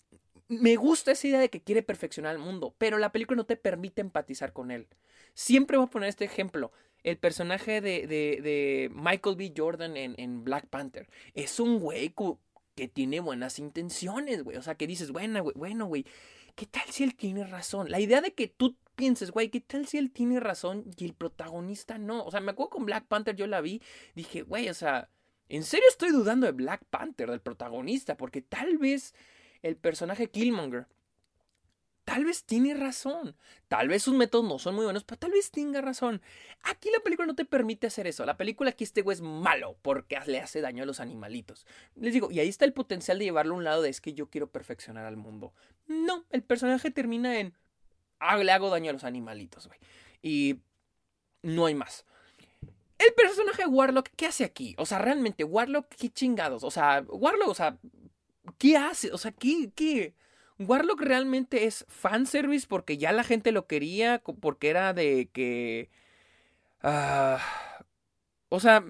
me 0.48 0.76
gusta 0.76 1.12
esa 1.12 1.26
idea 1.26 1.40
de 1.40 1.48
que 1.48 1.62
quiere 1.62 1.82
perfeccionar 1.82 2.34
el 2.34 2.42
mundo, 2.42 2.75
pero 2.76 2.98
la 2.98 3.10
película 3.10 3.38
no 3.38 3.46
te 3.46 3.56
permite 3.56 4.02
empatizar 4.02 4.52
con 4.52 4.70
él. 4.70 4.86
Siempre 5.32 5.78
voy 5.78 5.86
a 5.86 5.90
poner 5.90 6.10
este 6.10 6.26
ejemplo. 6.26 6.72
El 7.04 7.16
personaje 7.16 7.80
de, 7.80 8.06
de, 8.06 8.42
de 8.42 8.90
Michael 8.92 9.36
B. 9.36 9.54
Jordan 9.56 9.96
en, 9.96 10.14
en, 10.18 10.44
Black 10.44 10.66
Panther 10.66 11.08
es 11.34 11.58
un 11.58 11.78
güey 11.78 12.12
que 12.76 12.87
tiene 12.87 13.18
buenas 13.21 13.59
intenciones, 13.59 14.45
güey. 14.45 14.56
O 14.56 14.62
sea, 14.62 14.76
que 14.76 14.87
dices, 14.87 15.11
bueno, 15.11 15.42
güey, 15.42 15.54
bueno, 15.56 15.87
güey, 15.87 16.06
¿qué 16.54 16.66
tal 16.66 16.88
si 16.90 17.02
él 17.02 17.16
tiene 17.16 17.45
razón? 17.45 17.90
La 17.90 17.99
idea 17.99 18.21
de 18.21 18.35
que 18.35 18.47
tú 18.47 18.76
pienses, 18.95 19.33
güey, 19.33 19.49
¿qué 19.49 19.61
tal 19.61 19.87
si 19.88 19.99
él 19.99 20.12
tiene 20.12 20.38
razón 20.38 20.85
y 20.97 21.06
el 21.06 21.14
protagonista 21.14 21.99
no? 21.99 22.25
O 22.25 22.30
sea, 22.30 22.40
me 22.40 22.52
acuerdo 22.52 22.71
con 22.71 22.87
Black 22.87 23.06
Panther, 23.06 23.35
yo 23.35 23.47
la 23.47 23.61
vi, 23.61 23.83
dije, 24.14 24.42
güey, 24.42 24.68
o 24.68 24.75
sea, 24.75 25.11
en 25.49 25.64
serio 25.64 25.87
estoy 25.88 26.11
dudando 26.11 26.47
de 26.47 26.52
Black 26.52 26.85
Panther, 26.90 27.30
del 27.30 27.40
protagonista, 27.40 28.16
porque 28.16 28.42
tal 28.42 28.78
vez 28.78 29.14
el 29.62 29.76
personaje 29.76 30.30
Killmonger 30.30 30.87
tal 32.06 32.25
vez 32.25 32.44
tiene 32.44 32.72
razón. 32.72 33.36
Tal 33.68 33.88
vez 33.88 34.04
sus 34.04 34.14
métodos 34.14 34.46
no 34.46 34.60
son 34.60 34.76
muy 34.76 34.84
buenos, 34.84 35.02
pero 35.02 35.18
tal 35.18 35.32
vez 35.32 35.50
tenga 35.50 35.80
razón. 35.80 36.22
Aquí 36.62 36.88
la 36.90 37.00
película 37.00 37.26
no 37.26 37.34
te 37.34 37.44
permite 37.44 37.88
hacer 37.88 38.06
eso. 38.06 38.25
La 38.25 38.36
película 38.36 38.70
aquí 38.70 38.84
este 38.84 39.02
güey 39.02 39.16
es 39.16 39.22
malo 39.22 39.76
porque 39.82 40.16
le 40.26 40.40
hace 40.40 40.60
daño 40.60 40.84
a 40.84 40.86
los 40.86 41.00
animalitos. 41.00 41.66
Les 41.96 42.14
digo, 42.14 42.30
y 42.30 42.38
ahí 42.38 42.48
está 42.48 42.64
el 42.64 42.72
potencial 42.72 43.18
de 43.18 43.25
llevarlo 43.25 43.54
a 43.54 43.58
un 43.58 43.64
lado 43.64 43.82
de 43.82 43.90
es 43.90 44.00
que 44.00 44.14
yo 44.14 44.30
quiero 44.30 44.46
perfeccionar 44.46 45.04
al 45.04 45.16
mundo. 45.16 45.52
No, 45.88 46.25
el 46.30 46.44
personaje 46.44 46.92
termina 46.92 47.40
en 47.40 47.54
ah, 48.20 48.36
le 48.36 48.52
hago 48.52 48.70
daño 48.70 48.90
a 48.90 48.92
los 48.92 49.04
animalitos, 49.04 49.66
güey. 49.66 49.80
Y 50.22 50.60
no 51.42 51.66
hay 51.66 51.75
más. 51.75 52.06
El 52.98 53.12
personaje 53.14 53.66
Warlock, 53.66 54.10
¿qué 54.16 54.26
hace 54.26 54.44
aquí? 54.44 54.76
O 54.78 54.86
sea, 54.86 54.98
realmente, 54.98 55.42
Warlock, 55.42 55.88
¿qué 55.88 56.08
chingados? 56.08 56.62
O 56.62 56.70
sea, 56.70 57.04
Warlock, 57.08 57.48
o 57.48 57.54
sea, 57.54 57.78
¿qué 58.58 58.76
hace? 58.76 59.12
O 59.12 59.18
sea, 59.18 59.32
¿qué, 59.32 59.70
qué? 59.75 60.14
Warlock 60.58 61.00
realmente 61.00 61.64
es 61.64 61.84
fanservice 61.88 62.66
porque 62.68 62.98
ya 62.98 63.12
la 63.12 63.25
gente 63.25 63.52
lo 63.52 63.66
quería, 63.66 64.22
porque 64.40 64.70
era 64.70 64.92
de 64.92 65.28
que... 65.32 65.90
Uh, 66.82 67.38
o 68.48 68.60
sea... 68.60 68.84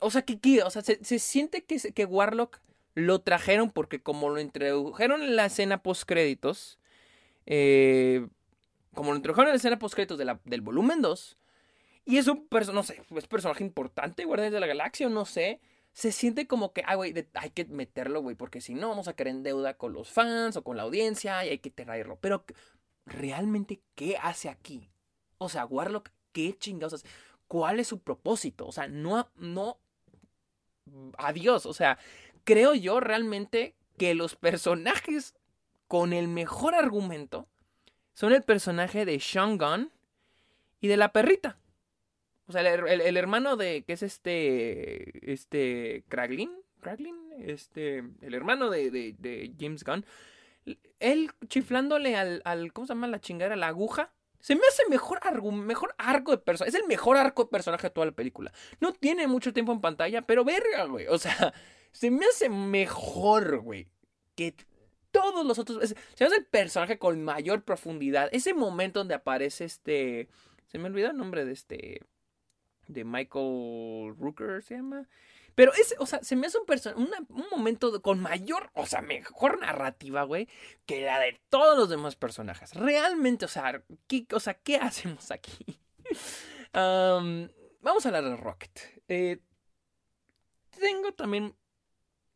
O 0.00 0.10
sea, 0.10 0.22
que, 0.22 0.62
o 0.62 0.68
sea 0.68 0.82
se, 0.82 1.18
siente 1.18 1.64
que, 1.64 1.78
que 1.78 2.04
Warlock 2.04 2.60
lo 2.94 3.20
trajeron 3.20 3.70
porque 3.70 4.02
como 4.02 4.28
lo 4.28 4.40
introdujeron 4.40 5.22
en 5.22 5.36
la 5.36 5.46
escena 5.46 5.82
post 5.82 6.04
créditos, 6.04 6.78
eh, 7.46 8.26
como 8.94 9.10
lo 9.10 9.16
introdujeron 9.16 9.48
en 9.48 9.52
la 9.54 9.56
escena 9.56 9.78
post 9.78 9.94
créditos 9.94 10.18
del 10.18 10.60
volumen 10.60 11.02
2, 11.02 11.38
y 12.04 12.18
es 12.18 12.28
un 12.28 12.46
personaje, 12.46 12.74
no 12.74 12.82
sé, 12.82 13.18
es 13.18 13.26
personaje 13.26 13.64
importante, 13.64 14.24
Guardianes 14.24 14.52
de 14.52 14.60
la 14.60 14.66
Galaxia, 14.66 15.08
no 15.08 15.24
sé, 15.24 15.60
se 15.94 16.10
siente 16.10 16.48
como 16.48 16.72
que, 16.72 16.82
ay, 16.86 16.96
güey, 16.96 17.28
hay 17.34 17.50
que 17.50 17.64
meterlo, 17.66 18.20
güey, 18.20 18.34
porque 18.34 18.60
si 18.60 18.74
no 18.74 18.88
vamos 18.88 19.06
a 19.06 19.14
caer 19.14 19.28
en 19.28 19.42
deuda 19.44 19.74
con 19.74 19.92
los 19.92 20.10
fans 20.10 20.56
o 20.56 20.64
con 20.64 20.76
la 20.76 20.82
audiencia 20.82 21.46
y 21.46 21.50
hay 21.50 21.58
que 21.58 21.70
traerlo. 21.70 22.18
Pero, 22.20 22.44
¿realmente 23.06 23.80
qué 23.94 24.16
hace 24.20 24.48
aquí? 24.48 24.90
O 25.38 25.48
sea, 25.48 25.64
Warlock, 25.64 26.10
¿qué 26.32 26.58
chingados 26.58 26.94
hace? 26.94 27.06
¿Cuál 27.46 27.78
es 27.78 27.86
su 27.86 28.00
propósito? 28.00 28.66
O 28.66 28.72
sea, 28.72 28.88
no, 28.88 29.30
no, 29.36 29.78
adiós, 31.16 31.64
o 31.64 31.72
sea, 31.72 31.96
creo 32.42 32.74
yo 32.74 32.98
realmente 32.98 33.76
que 33.96 34.16
los 34.16 34.34
personajes 34.34 35.36
con 35.86 36.12
el 36.12 36.26
mejor 36.26 36.74
argumento 36.74 37.46
son 38.14 38.32
el 38.32 38.42
personaje 38.42 39.04
de 39.04 39.20
Sean 39.20 39.58
Gunn 39.58 39.92
y 40.80 40.88
de 40.88 40.96
la 40.96 41.12
perrita. 41.12 41.56
O 42.46 42.52
sea, 42.52 42.60
el, 42.60 43.16
hermano 43.16 43.56
de, 43.56 43.84
¿qué 43.84 43.94
es 43.94 44.02
este, 44.02 45.32
este, 45.32 46.04
Kraglin? 46.08 46.52
Kraglin, 46.80 47.16
este, 47.38 48.04
el 48.20 48.34
hermano 48.34 48.68
de, 48.68 48.90
de, 48.90 49.52
James 49.58 49.82
Gunn. 49.82 50.04
Él 51.00 51.30
chiflándole 51.48 52.16
al, 52.16 52.42
al, 52.44 52.72
¿cómo 52.72 52.86
se 52.86 52.92
llama 52.92 53.08
la 53.08 53.20
chingada? 53.20 53.56
La 53.56 53.68
aguja. 53.68 54.12
Se 54.40 54.54
me 54.56 54.62
hace 54.68 54.82
mejor, 54.90 55.20
mejor 55.52 55.94
arco 55.96 56.32
de 56.32 56.36
personaje. 56.36 56.76
Es 56.76 56.82
el 56.82 56.86
mejor 56.86 57.16
arco 57.16 57.44
de 57.44 57.50
personaje 57.50 57.86
de 57.86 57.90
toda 57.90 58.04
la 58.04 58.12
película. 58.12 58.52
No 58.78 58.92
tiene 58.92 59.26
mucho 59.26 59.54
tiempo 59.54 59.72
en 59.72 59.80
pantalla, 59.80 60.20
pero 60.20 60.44
verga, 60.44 60.84
güey. 60.84 61.06
O 61.06 61.16
sea, 61.16 61.54
se 61.92 62.10
me 62.10 62.26
hace 62.26 62.50
mejor, 62.50 63.60
güey. 63.60 63.88
Que 64.34 64.54
todos 65.10 65.46
los 65.46 65.58
otros. 65.58 65.88
Se 65.88 66.24
me 66.24 66.26
hace 66.26 66.36
el 66.36 66.44
personaje 66.44 66.98
con 66.98 67.24
mayor 67.24 67.64
profundidad. 67.64 68.28
Ese 68.32 68.52
momento 68.52 69.00
donde 69.00 69.14
aparece 69.14 69.64
este. 69.64 70.28
Se 70.66 70.76
me 70.76 70.88
olvidó 70.88 71.10
el 71.10 71.16
nombre 71.16 71.46
de 71.46 71.52
este. 71.52 72.02
De 72.88 73.04
Michael 73.04 74.14
Rooker 74.18 74.62
se 74.62 74.76
llama. 74.76 75.08
Pero 75.54 75.72
ese, 75.74 75.94
o 75.98 76.06
sea, 76.06 76.22
se 76.22 76.34
me 76.34 76.48
hace 76.48 76.58
un, 76.58 77.10
un 77.28 77.46
momento 77.50 78.02
con 78.02 78.20
mayor, 78.20 78.70
o 78.74 78.86
sea, 78.86 79.02
mejor 79.02 79.60
narrativa, 79.60 80.24
güey, 80.24 80.48
que 80.84 81.02
la 81.02 81.20
de 81.20 81.40
todos 81.48 81.78
los 81.78 81.88
demás 81.88 82.16
personajes. 82.16 82.74
Realmente, 82.74 83.44
o 83.44 83.48
sea, 83.48 83.82
¿qué, 84.08 84.26
o 84.32 84.40
sea, 84.40 84.54
¿qué 84.54 84.76
hacemos 84.76 85.30
aquí? 85.30 85.78
vamos 86.72 88.04
a 88.04 88.08
hablar 88.08 88.24
de 88.24 88.36
Rocket. 88.36 88.80
Eh, 89.08 89.38
tengo 90.70 91.12
también 91.12 91.54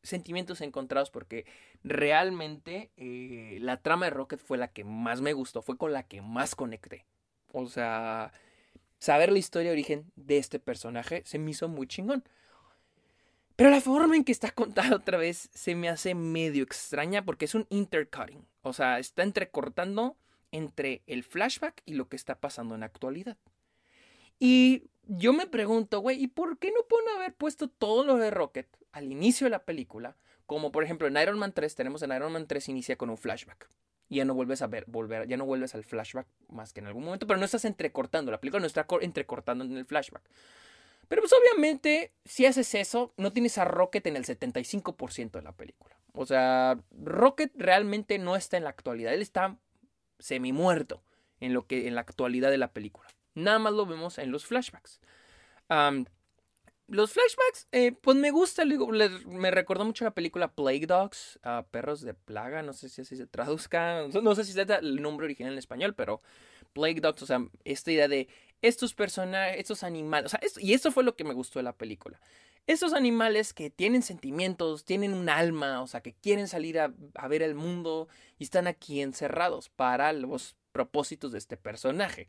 sentimientos 0.03 0.61
encontrados 0.61 1.11
porque 1.11 1.45
realmente 1.83 2.93
eh, 2.97 3.59
la 3.61 3.81
trama 3.83 4.07
de 4.07 4.11
Rocket 4.11 4.41
fue 4.41 4.59
la 4.59 4.69
que 4.69 4.85
más 4.85 5.21
me 5.21 5.33
gustó, 5.33 5.63
fue 5.63 5.77
con 5.77 5.93
la 5.93 6.05
que 6.05 6.23
más 6.23 6.55
conecté. 6.55 7.05
O 7.53 7.67
sea, 7.67 8.33
saber 8.99 9.33
la 9.33 9.39
historia 9.39 9.71
de 9.71 9.77
origen 9.77 10.11
de 10.17 10.39
este 10.39 10.59
personaje 10.59 11.23
se 11.25 11.39
me 11.39 11.51
hizo 11.51 11.69
muy 11.69 11.87
chingón. 11.87 12.25
Pero 13.57 13.71
la 13.71 13.81
forma 13.81 14.15
en 14.15 14.25
que 14.25 14.33
está 14.33 14.51
contada 14.53 14.95
otra 14.95 15.19
vez 15.19 15.51
se 15.53 15.75
me 15.75 15.89
hace 15.89 16.15
medio 16.15 16.63
extraña 16.63 17.25
porque 17.25 17.47
es 17.47 17.55
un 17.55 17.67
intercutting. 17.71 18.47
O 18.63 18.73
sea, 18.73 18.99
está 18.99 19.23
entrecortando 19.23 20.17
entre 20.53 21.03
el 21.07 21.25
flashback 21.25 21.83
y 21.85 21.95
lo 21.95 22.09
que 22.09 22.17
está 22.17 22.41
pasando 22.41 22.75
en 22.75 22.81
la 22.81 22.87
actualidad. 22.87 23.37
Y 24.39 24.85
yo 25.03 25.33
me 25.33 25.47
pregunto, 25.47 26.01
güey, 26.01 26.23
¿y 26.23 26.29
por 26.29 26.59
qué 26.59 26.71
no 26.71 26.83
pueden 26.89 27.09
haber 27.17 27.35
puesto 27.35 27.69
todo 27.69 28.05
lo 28.05 28.17
de 28.17 28.31
Rocket 28.31 28.69
al 28.93 29.11
inicio 29.11 29.47
de 29.47 29.51
la 29.51 29.65
película? 29.65 30.17
Como 30.47 30.71
por 30.71 30.85
ejemplo 30.85 31.09
en 31.09 31.17
Iron 31.17 31.39
Man 31.39 31.53
3, 31.53 31.75
tenemos 31.75 32.03
en 32.03 32.13
Iron 32.13 32.33
Man 32.33 32.47
3 32.47 32.69
inicia 32.69 32.97
con 32.97 33.11
un 33.11 33.19
flashback. 33.19 33.69
Y 34.09 34.17
ya 34.17 34.25
no 34.25 34.35
vuelves 34.35 34.63
a 34.63 34.67
ver, 34.67 34.85
volver, 34.87 35.29
ya 35.29 35.37
no 35.37 35.45
vuelves 35.45 35.75
al 35.75 35.85
flashback 35.85 36.27
más 36.49 36.73
que 36.73 36.81
en 36.81 36.87
algún 36.87 37.05
momento, 37.05 37.27
pero 37.27 37.39
no 37.39 37.45
estás 37.45 37.65
entrecortando, 37.65 38.31
la 38.33 38.41
película 38.41 38.61
no 38.61 38.67
está 38.67 38.87
entrecortando 39.01 39.65
en 39.65 39.77
el 39.77 39.85
flashback. 39.85 40.23
Pero 41.09 41.23
pues 41.23 41.33
obviamente, 41.33 42.13
si 42.25 42.47
haces 42.47 42.75
eso, 42.75 43.13
no 43.17 43.33
tienes 43.33 43.59
a 43.59 43.65
Rocket 43.65 44.07
en 44.07 44.17
el 44.17 44.25
75% 44.25 45.31
de 45.33 45.43
la 45.43 45.53
película. 45.53 45.97
O 46.13 46.27
sea, 46.27 46.79
Rocket 46.91 47.53
realmente 47.57 48.19
no 48.19 48.37
está 48.37 48.57
en 48.57 48.65
la 48.65 48.71
actualidad, 48.71 49.15
él 49.15 49.23
está 49.23 49.57
semi 50.19 50.53
muerto 50.53 51.03
en, 51.41 51.55
lo 51.55 51.67
que, 51.67 51.89
en 51.89 51.95
la 51.95 52.03
actualidad 52.03 52.51
de 52.51 52.59
la 52.59 52.73
película. 52.73 53.09
Nada 53.35 53.59
más 53.59 53.73
lo 53.73 53.87
vemos 53.87 54.19
en 54.19 54.31
los 54.33 54.45
flashbacks. 54.45 55.01
Los 56.89 57.13
flashbacks, 57.13 57.69
eh, 57.71 57.93
pues 57.93 58.17
me 58.17 58.31
gusta, 58.31 58.65
me 58.65 59.51
recordó 59.51 59.85
mucho 59.85 60.05
la 60.05 60.11
película 60.11 60.49
Plague 60.49 60.87
Dogs, 60.87 61.39
Perros 61.71 62.01
de 62.01 62.15
Plaga, 62.15 62.63
no 62.63 62.73
sé 62.73 62.89
si 62.89 63.03
así 63.03 63.17
se 63.17 63.27
traduzca, 63.27 64.07
no 64.23 64.35
sé 64.35 64.45
si 64.45 64.59
es 64.59 64.69
el 64.69 65.03
nombre 65.03 65.27
original 65.27 65.53
en 65.53 65.59
español, 65.59 65.95
pero 65.95 66.23
Plague 66.73 67.01
Dogs, 67.01 67.23
o 67.23 67.27
sea, 67.27 67.47
esta 67.65 67.93
idea 67.93 68.09
de 68.09 68.29
estos 68.63 68.95
personajes, 68.95 69.61
estos 69.61 69.83
animales, 69.83 70.27
o 70.27 70.29
sea, 70.31 70.41
y 70.63 70.73
eso 70.73 70.91
fue 70.91 71.05
lo 71.05 71.15
que 71.15 71.25
me 71.25 71.35
gustó 71.35 71.59
de 71.59 71.65
la 71.65 71.77
película. 71.77 72.21
Estos 72.67 72.93
animales 72.93 73.55
que 73.55 73.71
tienen 73.71 74.03
sentimientos, 74.03 74.85
tienen 74.85 75.15
un 75.15 75.29
alma, 75.29 75.83
o 75.83 75.87
sea, 75.87 76.01
que 76.01 76.15
quieren 76.15 76.49
salir 76.49 76.81
a, 76.81 76.93
a 77.15 77.29
ver 77.29 77.43
el 77.43 77.55
mundo 77.55 78.09
y 78.39 78.45
están 78.45 78.67
aquí 78.67 79.01
encerrados 79.01 79.69
para 79.69 80.13
los 80.13 80.57
propósitos 80.73 81.33
de 81.33 81.39
este 81.39 81.57
personaje 81.57 82.29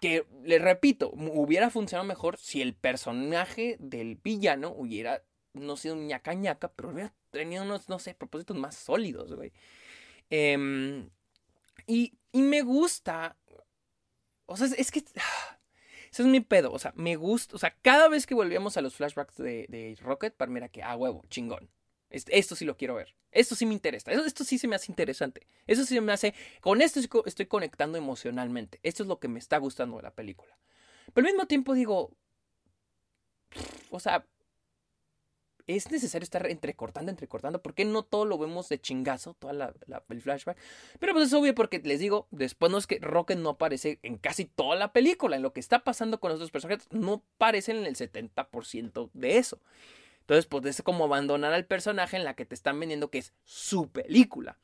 que, 0.00 0.26
le 0.44 0.58
repito, 0.58 1.10
hubiera 1.12 1.70
funcionado 1.70 2.06
mejor 2.06 2.38
si 2.38 2.62
el 2.62 2.74
personaje 2.74 3.76
del 3.80 4.16
villano 4.16 4.72
hubiera 4.76 5.22
no 5.54 5.76
sido 5.76 5.94
un 5.94 6.06
ñaca 6.06 6.34
ñaca, 6.34 6.72
pero 6.72 6.90
hubiera 6.90 7.12
tenido 7.30 7.64
unos, 7.64 7.88
no 7.88 7.98
sé, 7.98 8.14
propósitos 8.14 8.56
más 8.56 8.76
sólidos, 8.76 9.34
güey. 9.34 9.52
Em, 10.30 11.10
y, 11.86 12.18
y, 12.32 12.42
me 12.42 12.62
gusta. 12.62 13.36
O 14.46 14.56
sea, 14.56 14.68
es 14.76 14.90
que. 14.90 15.00
Ese 16.10 16.22
es 16.22 16.28
mi 16.28 16.40
pedo. 16.40 16.72
O 16.72 16.78
sea, 16.78 16.92
me 16.96 17.16
gusta. 17.16 17.56
O 17.56 17.58
sea, 17.58 17.76
cada 17.82 18.08
vez 18.08 18.26
que 18.26 18.34
volvíamos 18.34 18.76
a 18.76 18.82
los 18.82 18.94
flashbacks 18.94 19.36
de, 19.36 19.66
de 19.68 19.96
Rocket, 20.00 20.34
para 20.34 20.50
mira 20.50 20.68
que, 20.68 20.82
a 20.82 20.96
huevo, 20.96 21.24
chingón. 21.28 21.70
Esto 22.10 22.56
sí 22.56 22.64
lo 22.64 22.76
quiero 22.76 22.94
ver. 22.94 23.14
Esto 23.32 23.54
sí 23.54 23.66
me 23.66 23.74
interesa. 23.74 24.10
Esto, 24.12 24.44
sí 24.44 24.58
se 24.58 24.66
me 24.66 24.76
hace 24.76 24.90
interesante. 24.90 25.46
Eso 25.66 25.84
sí 25.84 26.00
me 26.00 26.12
hace. 26.12 26.34
Con 26.60 26.80
esto 26.80 27.00
estoy 27.26 27.46
conectando 27.46 27.98
emocionalmente. 27.98 28.80
Esto 28.82 29.02
es 29.02 29.08
lo 29.08 29.18
que 29.18 29.28
me 29.28 29.38
está 29.38 29.58
gustando 29.58 29.96
de 29.98 30.04
la 30.04 30.14
película. 30.14 30.58
Pero 31.12 31.26
al 31.26 31.32
mismo 31.32 31.46
tiempo 31.46 31.74
digo. 31.74 32.16
O 33.90 34.00
sea. 34.00 34.24
Es 35.66 35.90
necesario 35.90 36.24
estar 36.24 36.46
entrecortando, 36.46 37.10
entrecortando. 37.10 37.60
¿Por 37.60 37.74
qué 37.74 37.84
no 37.84 38.02
todo 38.02 38.24
lo 38.24 38.38
vemos 38.38 38.70
de 38.70 38.80
chingazo? 38.80 39.34
Todo 39.34 39.50
el 39.50 40.22
flashback. 40.22 40.56
Pero 40.98 41.12
pues 41.12 41.26
es 41.26 41.34
obvio 41.34 41.54
porque 41.54 41.78
les 41.80 42.00
digo. 42.00 42.26
Después 42.30 42.72
no 42.72 42.78
es 42.78 42.86
que 42.86 42.98
Rocket 43.00 43.36
no 43.36 43.50
aparece 43.50 43.98
en 44.02 44.16
casi 44.16 44.46
toda 44.46 44.76
la 44.76 44.94
película. 44.94 45.36
En 45.36 45.42
lo 45.42 45.52
que 45.52 45.60
está 45.60 45.84
pasando 45.84 46.20
con 46.20 46.30
los 46.30 46.40
dos 46.40 46.50
personajes. 46.50 46.88
No 46.90 47.22
aparecen 47.34 47.76
en 47.76 47.84
el 47.84 47.96
70% 47.96 49.10
de 49.12 49.36
eso. 49.36 49.60
Entonces, 50.28 50.44
pues 50.44 50.66
es 50.66 50.82
como 50.82 51.04
abandonar 51.04 51.54
al 51.54 51.64
personaje 51.64 52.18
en 52.18 52.24
la 52.24 52.36
que 52.36 52.44
te 52.44 52.54
están 52.54 52.78
vendiendo 52.78 53.10
que 53.10 53.16
es 53.16 53.32
su 53.44 53.90
película. 53.90 54.58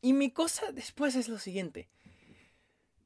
y 0.00 0.12
mi 0.14 0.30
cosa 0.30 0.72
después 0.72 1.14
es 1.14 1.28
lo 1.28 1.38
siguiente. 1.38 1.90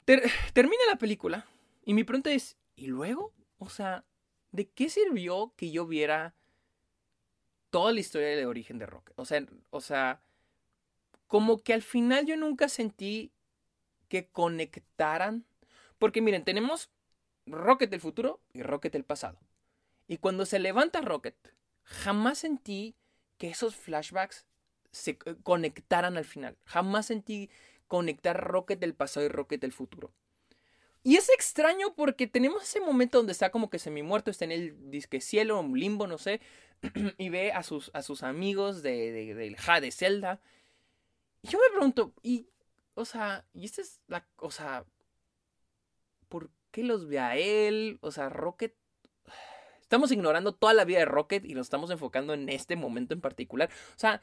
termina 0.04 0.82
la 0.88 0.96
película 0.96 1.44
y 1.84 1.92
mi 1.92 2.04
pregunta 2.04 2.30
es, 2.30 2.56
¿y 2.76 2.86
luego? 2.86 3.34
O 3.58 3.68
sea, 3.68 4.04
¿de 4.52 4.68
qué 4.68 4.88
sirvió 4.88 5.52
que 5.56 5.72
yo 5.72 5.88
viera 5.88 6.36
toda 7.70 7.92
la 7.92 7.98
historia 7.98 8.28
de 8.28 8.46
origen 8.46 8.78
de 8.78 8.86
Rocket? 8.86 9.18
O 9.18 9.24
sea, 9.24 9.44
o 9.70 9.80
sea, 9.80 10.22
como 11.26 11.64
que 11.64 11.74
al 11.74 11.82
final 11.82 12.26
yo 12.26 12.36
nunca 12.36 12.68
sentí 12.68 13.32
que 14.08 14.28
conectaran. 14.28 15.46
Porque 15.98 16.22
miren, 16.22 16.44
tenemos 16.44 16.90
Rocket 17.46 17.90
del 17.90 18.00
futuro 18.00 18.40
y 18.52 18.62
Rocket 18.62 18.92
del 18.92 19.04
pasado. 19.04 19.40
Y 20.10 20.18
cuando 20.18 20.44
se 20.44 20.58
levanta 20.58 21.02
Rocket, 21.02 21.36
jamás 21.84 22.38
sentí 22.38 22.96
que 23.38 23.48
esos 23.48 23.76
flashbacks 23.76 24.44
se 24.90 25.12
eh, 25.12 25.36
conectaran 25.44 26.16
al 26.16 26.24
final. 26.24 26.58
Jamás 26.64 27.06
sentí 27.06 27.48
conectar 27.86 28.36
Rocket 28.36 28.80
del 28.80 28.96
pasado 28.96 29.24
y 29.24 29.28
Rocket 29.28 29.60
del 29.60 29.72
futuro. 29.72 30.12
Y 31.04 31.14
es 31.14 31.28
extraño 31.30 31.94
porque 31.94 32.26
tenemos 32.26 32.64
ese 32.64 32.80
momento 32.80 33.18
donde 33.18 33.30
está 33.30 33.52
como 33.52 33.70
que 33.70 33.78
semi 33.78 34.02
muerto, 34.02 34.32
está 34.32 34.44
en 34.46 34.50
el 34.50 34.90
disque 34.90 35.20
cielo, 35.20 35.60
un 35.60 35.78
limbo, 35.78 36.08
no 36.08 36.18
sé, 36.18 36.40
y 37.16 37.28
ve 37.28 37.52
a 37.52 37.62
sus, 37.62 37.92
a 37.94 38.02
sus 38.02 38.24
amigos 38.24 38.82
de, 38.82 39.12
de, 39.12 39.34
del 39.36 39.56
Ja 39.58 39.80
de 39.80 39.92
Zelda. 39.92 40.40
Y 41.40 41.50
yo 41.50 41.60
me 41.60 41.70
pregunto, 41.70 42.12
y, 42.20 42.48
o 42.94 43.04
sea, 43.04 43.46
y 43.54 43.64
esta 43.64 43.80
es 43.82 44.00
la, 44.08 44.26
o 44.38 44.50
sea, 44.50 44.84
¿por 46.28 46.50
qué 46.72 46.82
los 46.82 47.06
ve 47.06 47.20
a 47.20 47.36
él? 47.36 48.00
O 48.02 48.10
sea, 48.10 48.28
Rocket 48.28 48.74
Estamos 49.90 50.12
ignorando 50.12 50.54
toda 50.54 50.72
la 50.72 50.84
vida 50.84 51.00
de 51.00 51.04
Rocket 51.04 51.44
y 51.44 51.54
nos 51.54 51.66
estamos 51.66 51.90
enfocando 51.90 52.32
en 52.32 52.48
este 52.48 52.76
momento 52.76 53.12
en 53.12 53.20
particular. 53.20 53.68
O 53.96 53.98
sea, 53.98 54.22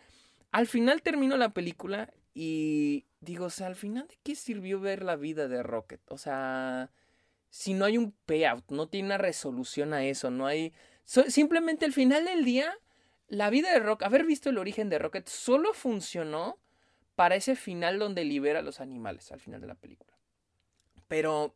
al 0.54 0.66
final 0.66 1.02
termino 1.02 1.36
la 1.36 1.50
película 1.50 2.10
y 2.34 3.04
digo, 3.20 3.48
o 3.48 3.50
sea, 3.50 3.68
al 3.68 3.76
final 3.76 4.08
de 4.08 4.18
qué 4.24 4.36
sirvió 4.36 4.80
ver 4.80 5.04
la 5.04 5.18
vida 5.18 5.50
de 5.50 5.62
Rocket? 5.64 6.00
O 6.08 6.18
sea, 6.18 6.90
si 7.50 7.74
no 7.74 7.84
hay 7.84 7.98
un 7.98 8.14
payout, 8.14 8.64
no 8.72 8.88
tiene 8.88 9.08
una 9.08 9.18
resolución 9.18 9.94
a 9.94 10.06
eso, 10.06 10.32
no 10.32 10.48
hay... 10.48 10.72
simplemente 11.04 11.84
al 11.84 11.92
final 11.92 12.24
del 12.24 12.46
día 12.46 12.74
la 13.28 13.50
vida 13.50 13.74
de 13.74 13.80
Rock, 13.82 14.04
haber 14.04 14.24
visto 14.24 14.50
el 14.50 14.60
origen 14.60 14.88
de 14.88 15.00
Rocket, 15.00 15.28
solo 15.28 15.74
funcionó 15.74 16.58
para 17.16 17.36
ese 17.36 17.58
final 17.58 18.00
donde 18.00 18.24
libera 18.24 18.60
a 18.60 18.62
los 18.62 18.80
animales 18.80 19.34
al 19.34 19.42
final 19.42 19.60
de 19.60 19.68
la 19.68 19.76
película. 19.76 20.18
Pero 21.10 21.54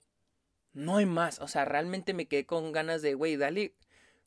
no 0.73 0.97
hay 0.97 1.05
más. 1.05 1.39
O 1.39 1.47
sea, 1.47 1.63
realmente 1.63 2.13
me 2.13 2.27
quedé 2.27 2.45
con 2.45 2.73
ganas 2.73 3.01
de, 3.01 3.13
güey, 3.13 3.37
dale. 3.37 3.73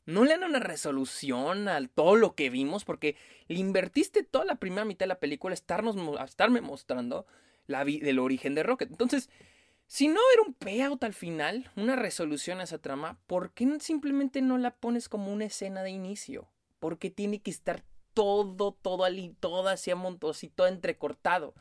No 0.05 0.23
le 0.23 0.37
dan 0.37 0.43
una 0.43 0.59
resolución 0.59 1.67
a 1.67 1.85
todo 1.87 2.15
lo 2.15 2.35
que 2.35 2.49
vimos, 2.49 2.85
porque 2.85 3.15
le 3.47 3.57
invertiste 3.57 4.23
toda 4.23 4.45
la 4.45 4.55
primera 4.55 4.85
mitad 4.85 5.05
de 5.05 5.09
la 5.09 5.19
película 5.19 5.53
a, 5.53 5.55
estarnos, 5.55 5.95
estarme 6.23 6.61
mostrando 6.61 7.25
la 7.67 7.83
del 7.83 8.19
origen 8.19 8.53
de 8.55 8.63
Rocket. 8.63 8.91
Entonces, 8.91 9.29
si 9.87 10.07
no 10.07 10.19
era 10.33 10.43
un 10.45 10.53
payout 10.53 11.03
al 11.03 11.13
final, 11.13 11.71
una 11.75 11.95
resolución 11.95 12.59
a 12.59 12.63
esa 12.63 12.79
trama, 12.79 13.19
¿por 13.27 13.51
qué 13.51 13.67
simplemente 13.79 14.41
no 14.41 14.57
la 14.57 14.75
pones 14.75 15.09
como 15.09 15.31
una 15.31 15.45
escena 15.45 15.83
de 15.83 15.91
inicio? 15.91 16.49
Porque 16.79 17.09
tiene 17.09 17.41
que 17.41 17.51
estar 17.51 17.83
todo, 18.13 18.73
todo 18.73 19.03
ali, 19.03 19.35
todo 19.39 19.67
así 19.67 19.91
todo 20.49 20.67
entrecortado. 20.67 21.53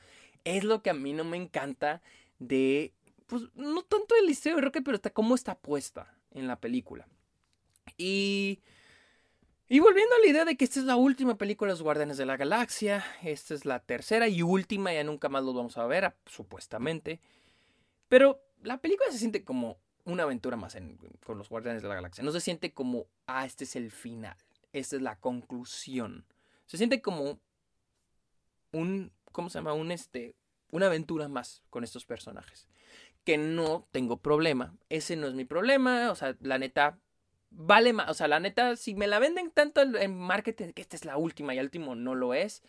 Es 0.44 0.64
lo 0.64 0.82
que 0.82 0.90
a 0.90 0.94
mí 0.94 1.12
no 1.12 1.24
me 1.24 1.36
encanta 1.36 2.02
de 2.38 2.92
pues 3.26 3.42
no 3.54 3.82
tanto 3.82 4.14
el 4.16 4.26
liceo 4.26 4.56
de 4.56 4.62
Rocket, 4.62 4.84
pero 4.84 4.96
está 4.96 5.10
cómo 5.10 5.34
está 5.34 5.58
puesta 5.58 6.14
en 6.30 6.46
la 6.46 6.60
película. 6.60 7.08
Y 7.96 8.60
y 9.66 9.80
volviendo 9.80 10.14
a 10.14 10.18
la 10.18 10.26
idea 10.26 10.44
de 10.44 10.56
que 10.56 10.64
esta 10.64 10.78
es 10.78 10.84
la 10.84 10.96
última 10.96 11.38
película 11.38 11.70
de 11.70 11.72
los 11.72 11.82
Guardianes 11.82 12.18
de 12.18 12.26
la 12.26 12.36
Galaxia, 12.36 13.02
esta 13.22 13.54
es 13.54 13.64
la 13.64 13.80
tercera 13.80 14.28
y 14.28 14.42
última, 14.42 14.92
ya 14.92 15.02
nunca 15.04 15.30
más 15.30 15.42
lo 15.42 15.54
vamos 15.54 15.78
a 15.78 15.86
ver, 15.86 16.14
supuestamente. 16.26 17.20
Pero 18.08 18.42
la 18.62 18.82
película 18.82 19.10
se 19.10 19.18
siente 19.18 19.42
como 19.42 19.78
una 20.04 20.24
aventura 20.24 20.58
más 20.58 20.76
con 21.24 21.38
los 21.38 21.48
Guardianes 21.48 21.82
de 21.82 21.88
la 21.88 21.94
Galaxia. 21.94 22.22
No 22.22 22.30
se 22.30 22.42
siente 22.42 22.74
como, 22.74 23.06
ah, 23.26 23.46
este 23.46 23.64
es 23.64 23.74
el 23.74 23.90
final, 23.90 24.36
esta 24.74 24.96
es 24.96 25.02
la 25.02 25.18
conclusión. 25.18 26.26
Se 26.66 26.76
siente 26.76 27.00
como 27.00 27.40
un, 28.70 29.12
¿cómo 29.32 29.48
se 29.48 29.58
llama? 29.58 29.72
Un, 29.72 29.92
este, 29.92 30.36
una 30.72 30.86
aventura 30.86 31.26
más 31.28 31.62
con 31.70 31.84
estos 31.84 32.04
personajes 32.04 32.68
que 33.24 33.38
no 33.38 33.88
tengo 33.90 34.18
problema. 34.18 34.76
Ese 34.90 35.16
no 35.16 35.26
es 35.26 35.34
mi 35.34 35.46
problema. 35.46 36.10
O 36.10 36.14
sea, 36.14 36.36
la 36.40 36.58
neta, 36.58 36.98
vale 37.56 37.92
más. 37.92 38.10
O 38.10 38.14
sea, 38.14 38.28
la 38.28 38.40
neta, 38.40 38.76
si 38.76 38.94
me 38.94 39.06
la 39.06 39.18
venden 39.18 39.50
tanto 39.50 39.80
en 39.82 40.18
marketing 40.18 40.72
que 40.72 40.82
esta 40.82 40.96
es 40.96 41.04
la 41.04 41.16
última 41.16 41.54
y 41.54 41.58
el 41.58 41.64
último 41.64 41.94
no 41.94 42.14
lo 42.14 42.34
es. 42.34 42.62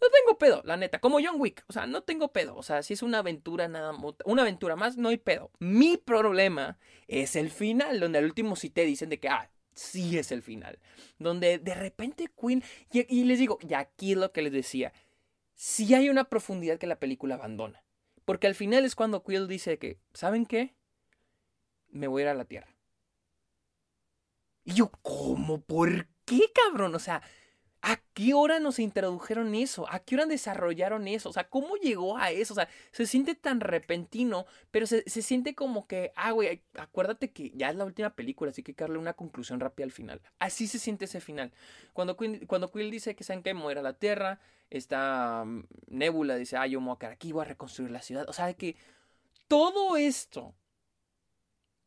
No 0.00 0.08
tengo 0.08 0.38
pedo, 0.38 0.62
la 0.64 0.78
neta, 0.78 0.98
como 0.98 1.18
John 1.22 1.38
Wick, 1.38 1.62
o 1.68 1.74
sea, 1.74 1.86
no 1.86 2.02
tengo 2.02 2.32
pedo, 2.32 2.56
o 2.56 2.62
sea, 2.62 2.82
si 2.82 2.94
es 2.94 3.02
una 3.02 3.18
aventura 3.18 3.68
nada 3.68 3.92
una 4.24 4.42
aventura 4.42 4.74
más, 4.74 4.96
no 4.96 5.10
hay 5.10 5.18
pedo. 5.18 5.50
Mi 5.58 5.98
problema 5.98 6.78
es 7.06 7.36
el 7.36 7.50
final, 7.50 8.00
donde 8.00 8.18
al 8.18 8.24
último 8.24 8.56
sí 8.56 8.70
te 8.70 8.86
dicen 8.86 9.10
de 9.10 9.20
que, 9.20 9.28
ah, 9.28 9.50
sí 9.74 10.16
es 10.16 10.32
el 10.32 10.42
final. 10.42 10.78
Donde 11.18 11.58
de 11.58 11.74
repente 11.74 12.30
Queen, 12.34 12.62
y, 12.90 13.24
les 13.24 13.38
digo, 13.38 13.58
y 13.60 13.74
aquí 13.74 14.14
lo 14.14 14.32
que 14.32 14.40
les 14.40 14.52
decía, 14.52 14.94
sí 15.54 15.92
hay 15.94 16.08
una 16.08 16.24
profundidad 16.24 16.78
que 16.78 16.86
la 16.86 16.98
película 16.98 17.34
abandona. 17.34 17.84
Porque 18.24 18.46
al 18.46 18.54
final 18.54 18.86
es 18.86 18.94
cuando 18.94 19.22
Quill 19.22 19.48
dice 19.48 19.78
que, 19.78 19.98
¿saben 20.14 20.46
qué? 20.46 20.74
Me 21.90 22.06
voy 22.06 22.22
a 22.22 22.24
ir 22.24 22.28
a 22.28 22.34
la 22.34 22.44
Tierra. 22.46 22.74
Y 24.64 24.74
yo, 24.74 24.90
¿cómo? 25.02 25.60
¿Por 25.60 26.06
qué, 26.24 26.40
cabrón? 26.54 26.94
O 26.94 26.98
sea, 26.98 27.22
¿a 27.82 27.96
qué 28.14 28.34
hora 28.34 28.60
nos 28.60 28.78
introdujeron 28.78 29.54
eso? 29.54 29.86
¿A 29.90 30.00
qué 30.00 30.16
hora 30.16 30.26
desarrollaron 30.26 31.08
eso? 31.08 31.30
O 31.30 31.32
sea, 31.32 31.48
¿cómo 31.48 31.76
llegó 31.76 32.18
a 32.18 32.30
eso? 32.30 32.54
O 32.54 32.56
sea, 32.56 32.68
se 32.92 33.06
siente 33.06 33.34
tan 33.34 33.60
repentino, 33.60 34.46
pero 34.70 34.86
se, 34.86 35.02
siente 35.08 35.54
como 35.54 35.86
que, 35.86 36.12
ah, 36.16 36.32
güey, 36.32 36.62
acuérdate 36.74 37.32
que 37.32 37.50
ya 37.54 37.70
es 37.70 37.76
la 37.76 37.84
última 37.84 38.14
película, 38.14 38.50
así 38.50 38.62
que 38.62 38.72
hay 38.72 38.74
que 38.74 38.84
darle 38.84 38.98
una 38.98 39.14
conclusión 39.14 39.60
rápida 39.60 39.84
al 39.84 39.92
final. 39.92 40.20
Así 40.38 40.66
se 40.66 40.78
siente 40.78 41.06
ese 41.06 41.20
final. 41.20 41.52
Cuando 41.92 42.16
cuando 42.46 42.70
Quill 42.70 42.90
dice 42.90 43.16
que 43.16 43.24
saben 43.24 43.42
que 43.42 43.54
me 43.54 43.62
voy 43.62 43.70
a 43.70 43.72
ir 43.72 43.78
a 43.78 43.82
la 43.82 43.94
Tierra, 43.98 44.40
esta 44.70 45.44
mm, 45.44 45.64
Nebula 45.88 46.36
dice, 46.36 46.56
ah, 46.56 46.66
yo 46.66 46.80
me 46.80 46.88
voy 46.88 46.96
a 47.02 47.06
aquí, 47.08 47.32
voy 47.32 47.42
a 47.42 47.44
reconstruir 47.46 47.90
la 47.90 48.02
ciudad. 48.02 48.28
O 48.28 48.32
sea, 48.32 48.46
de 48.46 48.56
que 48.56 48.76
todo 49.48 49.96
esto, 49.96 50.54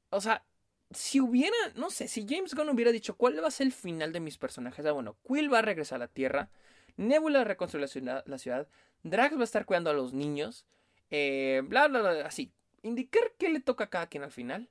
o 0.10 0.22
sea, 0.22 0.46
si 0.94 1.20
hubiera, 1.20 1.56
no 1.76 1.90
sé, 1.90 2.08
si 2.08 2.26
James 2.28 2.54
Gunn 2.56 2.70
hubiera 2.70 2.92
dicho 2.92 3.16
cuál 3.16 3.42
va 3.42 3.48
a 3.48 3.52
ser 3.52 3.68
el 3.68 3.74
final 3.74 4.12
de 4.14 4.20
mis 4.20 4.38
personajes, 4.38 4.86
ah, 4.86 4.92
bueno, 4.92 5.18
Quill 5.28 5.52
va 5.52 5.60
a 5.60 5.64
regresar 5.64 5.98
a 5.98 6.00
la 6.00 6.08
Tierra, 6.08 6.50
Nebula 6.96 7.44
reconstruir 7.44 7.82
la 7.82 7.88
ciudad, 7.88 8.24
la 8.28 8.38
ciudad 8.38 8.68
Drax 9.04 9.36
va 9.36 9.42
a 9.42 9.44
estar 9.44 9.66
cuidando 9.66 9.90
a 9.90 9.94
los 9.94 10.14
niños, 10.14 10.66
eh, 11.12 11.62
bla, 11.66 11.88
bla, 11.88 12.02
bla, 12.02 12.26
así. 12.26 12.52
Indicar 12.82 13.34
qué 13.38 13.50
le 13.50 13.60
toca 13.60 13.86
a 13.86 13.90
cada 13.90 14.08
quien 14.08 14.24
al 14.24 14.32
final. 14.32 14.70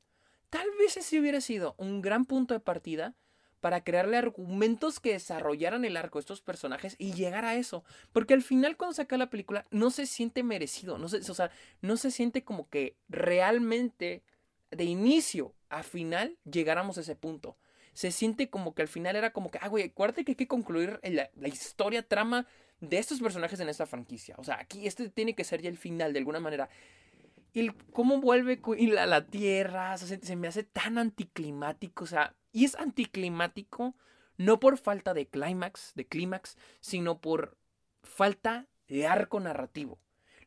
Tal 0.51 0.67
vez 0.79 0.97
ese 0.97 1.21
hubiera 1.21 1.41
sido 1.41 1.75
un 1.79 2.03
gran 2.03 2.25
punto 2.25 2.55
de 2.55 2.61
partida 2.61 3.15
para 3.61 3.85
crearle 3.85 4.17
argumentos 4.17 5.01
que 5.01 5.13
desarrollaran 5.13 5.85
el 5.85 5.97
arco 5.97 6.19
de 6.19 6.23
estos 6.23 6.41
personajes 6.41 6.97
y 6.99 7.13
llegar 7.13 7.45
a 7.45 7.55
eso. 7.55 7.85
Porque 8.13 8.35
al 8.35 8.43
final 8.43 8.77
cuando 8.77 8.95
saca 8.95 9.17
la 9.17 9.31
película 9.31 9.65
no 9.71 9.91
se 9.91 10.07
siente 10.07 10.43
merecido, 10.43 10.99
no 10.99 11.07
o 11.07 11.35
sea, 11.35 11.51
no 11.81 11.97
se 11.97 12.11
siente 12.11 12.43
como 12.43 12.69
que 12.69 12.97
realmente 13.09 14.23
de 14.71 14.85
inicio 14.85 15.55
a 15.73 15.83
final 15.83 16.39
llegáramos 16.45 16.99
a 16.99 17.01
ese 17.01 17.17
punto. 17.17 17.57
Se 17.93 18.11
siente 18.11 18.49
como 18.49 18.75
que 18.75 18.83
al 18.83 18.89
final 18.89 19.17
era 19.17 19.33
como 19.33 19.51
que, 19.51 19.59
ah, 19.61 19.69
güey, 19.69 19.85
acuérdate 19.85 20.25
que 20.25 20.33
hay 20.33 20.37
que 20.37 20.49
concluir 20.49 21.01
la, 21.03 21.49
historia, 21.49 22.07
trama 22.07 22.47
de 22.81 22.99
estos 22.99 23.21
personajes 23.21 23.59
en 23.61 23.69
esta 23.69 23.87
franquicia. 23.87 24.35
O 24.39 24.45
sea, 24.45 24.59
aquí 24.61 24.87
este 24.87 25.09
tiene 25.09 25.35
que 25.35 25.45
ser 25.45 25.61
ya 25.61 25.69
el 25.69 25.77
final 25.77 26.13
de 26.13 26.21
alguna 26.21 26.41
manera. 26.41 26.69
Y 27.53 27.69
cómo 27.93 28.21
vuelve 28.21 28.61
a 28.99 29.07
la 29.07 29.27
tierra, 29.27 29.99
se, 29.99 30.19
se 30.19 30.37
me 30.37 30.49
hace 30.49 30.63
tan 30.63 30.97
anticlimático, 30.97 32.05
o 32.05 32.07
sea, 32.07 32.35
y 32.51 32.65
es 32.65 32.75
anticlimático 32.77 33.95
no 34.37 34.59
por 34.59 34.79
falta 34.79 35.15
de 35.15 35.29
clímax, 35.29 35.93
de 35.95 36.07
clímax, 36.07 36.57
sino 36.81 37.21
por 37.21 37.57
falta 38.03 38.69
de 38.89 39.07
arco 39.07 39.41
narrativo. 39.41 39.99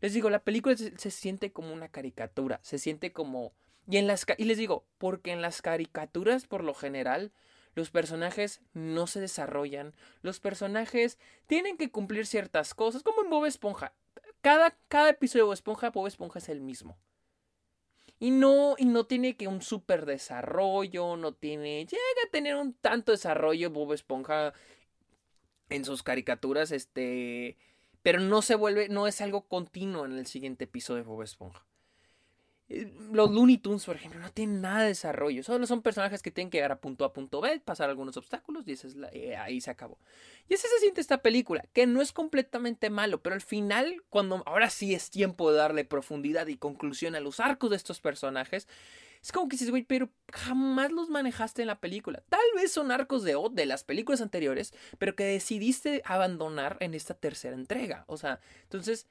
Les 0.01 0.13
digo, 0.13 0.29
la 0.29 0.43
película 0.43 0.75
se, 0.75 1.11
siente 1.11 1.51
como 1.51 1.73
una 1.73 1.89
caricatura, 1.89 2.59
se 2.63 2.77
siente 2.77 3.11
como 3.11 3.53
y 3.87 4.45
les 4.45 4.57
digo, 4.57 4.85
porque 4.97 5.31
en 5.31 5.41
las 5.41 5.61
caricaturas 5.61 6.47
por 6.47 6.63
lo 6.63 6.73
general 6.73 7.31
los 7.75 7.91
personajes 7.91 8.61
no 8.73 9.05
se 9.05 9.19
desarrollan, 9.19 9.93
los 10.21 10.39
personajes 10.39 11.19
tienen 11.45 11.77
que 11.77 11.91
cumplir 11.91 12.25
ciertas 12.25 12.73
cosas, 12.73 13.03
como 13.03 13.23
en 13.23 13.29
Bob 13.29 13.45
Esponja. 13.45 13.93
Cada, 14.41 14.77
cada 14.87 15.09
episodio 15.09 15.43
de 15.43 15.47
Bob 15.47 15.53
Esponja, 15.53 15.89
Bob 15.91 16.07
Esponja 16.07 16.39
es 16.39 16.49
el 16.49 16.61
mismo. 16.61 16.97
Y 18.17 18.31
no, 18.31 18.75
y 18.77 18.85
no 18.85 19.05
tiene 19.05 19.35
que 19.35 19.49
un 19.49 19.61
super 19.61 20.05
desarrollo, 20.05 21.17
no 21.17 21.33
tiene, 21.33 21.85
llega 21.85 22.01
a 22.25 22.31
tener 22.31 22.55
un 22.55 22.73
tanto 22.73 23.11
desarrollo 23.11 23.69
Bob 23.71 23.91
Esponja 23.91 24.53
en 25.69 25.83
sus 25.83 26.01
caricaturas, 26.01 26.71
este, 26.71 27.57
pero 28.01 28.21
no 28.21 28.41
se 28.41 28.55
vuelve, 28.55 28.87
no 28.87 29.07
es 29.07 29.19
algo 29.19 29.47
continuo 29.47 30.05
en 30.05 30.13
el 30.13 30.27
siguiente 30.27 30.63
episodio 30.63 31.03
de 31.03 31.09
Bob 31.09 31.23
Esponja. 31.23 31.65
Eh, 32.67 32.91
los 33.11 33.29
Looney 33.29 33.59
Tunes, 33.59 33.85
por 33.85 33.95
ejemplo, 33.95 34.19
no 34.19 34.31
tienen 34.31 34.61
nada 34.61 34.81
de 34.81 34.87
desarrollo. 34.87 35.43
Solo 35.43 35.67
son 35.67 35.81
personajes 35.81 36.21
que 36.21 36.31
tienen 36.31 36.49
que 36.49 36.57
llegar 36.57 36.71
a 36.71 36.79
punto 36.79 37.05
A, 37.05 37.13
punto 37.13 37.41
B, 37.41 37.59
pasar 37.59 37.89
algunos 37.89 38.17
obstáculos 38.17 38.67
y 38.67 38.71
es 38.71 38.85
eh, 39.11 39.35
ahí 39.35 39.61
se 39.61 39.69
acabó. 39.69 39.99
Y 40.49 40.55
así 40.55 40.67
se 40.67 40.79
siente 40.79 41.01
esta 41.01 41.21
película, 41.21 41.65
que 41.73 41.85
no 41.85 42.01
es 42.01 42.11
completamente 42.11 42.89
malo, 42.89 43.21
pero 43.21 43.35
al 43.35 43.41
final, 43.41 44.03
cuando 44.09 44.41
ahora 44.45 44.69
sí 44.69 44.93
es 44.93 45.09
tiempo 45.11 45.51
de 45.51 45.57
darle 45.57 45.85
profundidad 45.85 46.47
y 46.47 46.57
conclusión 46.57 47.15
a 47.15 47.19
los 47.19 47.39
arcos 47.39 47.69
de 47.69 47.75
estos 47.75 48.01
personajes, 48.01 48.67
es 49.21 49.31
como 49.31 49.47
que 49.47 49.55
dices, 49.55 49.71
güey, 49.71 49.83
pero 49.83 50.09
jamás 50.31 50.91
los 50.91 51.09
manejaste 51.09 51.63
en 51.63 51.67
la 51.67 51.79
película. 51.79 52.23
Tal 52.29 52.45
vez 52.55 52.71
son 52.71 52.91
arcos 52.91 53.23
de, 53.23 53.35
de 53.53 53.65
las 53.65 53.83
películas 53.83 54.21
anteriores, 54.21 54.71
pero 54.99 55.15
que 55.15 55.23
decidiste 55.23 56.03
abandonar 56.05 56.77
en 56.79 56.93
esta 56.93 57.15
tercera 57.15 57.55
entrega. 57.55 58.05
O 58.07 58.17
sea, 58.17 58.39
entonces, 58.63 59.07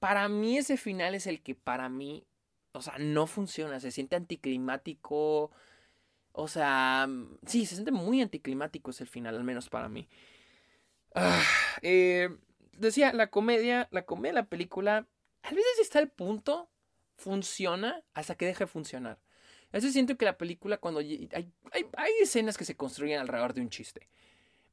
para 0.00 0.28
mí 0.28 0.58
ese 0.58 0.76
final 0.76 1.14
es 1.14 1.28
el 1.28 1.40
que 1.40 1.54
para 1.54 1.88
mí 1.88 2.26
o 2.74 2.82
sea, 2.82 2.96
no 2.98 3.26
funciona, 3.26 3.80
se 3.80 3.90
siente 3.92 4.16
anticlimático. 4.16 5.52
O 6.32 6.48
sea, 6.48 7.08
sí, 7.46 7.66
se 7.66 7.76
siente 7.76 7.92
muy 7.92 8.20
anticlimático 8.20 8.90
es 8.90 9.00
el 9.00 9.06
final, 9.06 9.36
al 9.36 9.44
menos 9.44 9.68
para 9.68 9.88
mí. 9.88 10.08
Ah, 11.14 11.42
eh, 11.82 12.36
decía, 12.72 13.12
la 13.12 13.28
comedia, 13.28 13.88
la 13.92 14.04
comedia 14.04 14.34
la 14.34 14.46
película, 14.46 15.06
a 15.42 15.50
veces 15.50 15.78
está 15.80 16.00
el 16.00 16.08
punto, 16.08 16.68
funciona 17.16 18.02
hasta 18.12 18.34
que 18.34 18.46
deje 18.46 18.64
de 18.64 18.68
funcionar. 18.68 19.20
A 19.72 19.76
veces 19.76 19.92
siento 19.92 20.16
que 20.16 20.24
la 20.24 20.36
película, 20.36 20.78
cuando 20.78 20.98
hay, 21.00 21.28
hay, 21.32 21.52
hay 21.96 22.12
escenas 22.20 22.58
que 22.58 22.64
se 22.64 22.76
construyen 22.76 23.20
alrededor 23.20 23.54
de 23.54 23.60
un 23.60 23.70
chiste. 23.70 24.08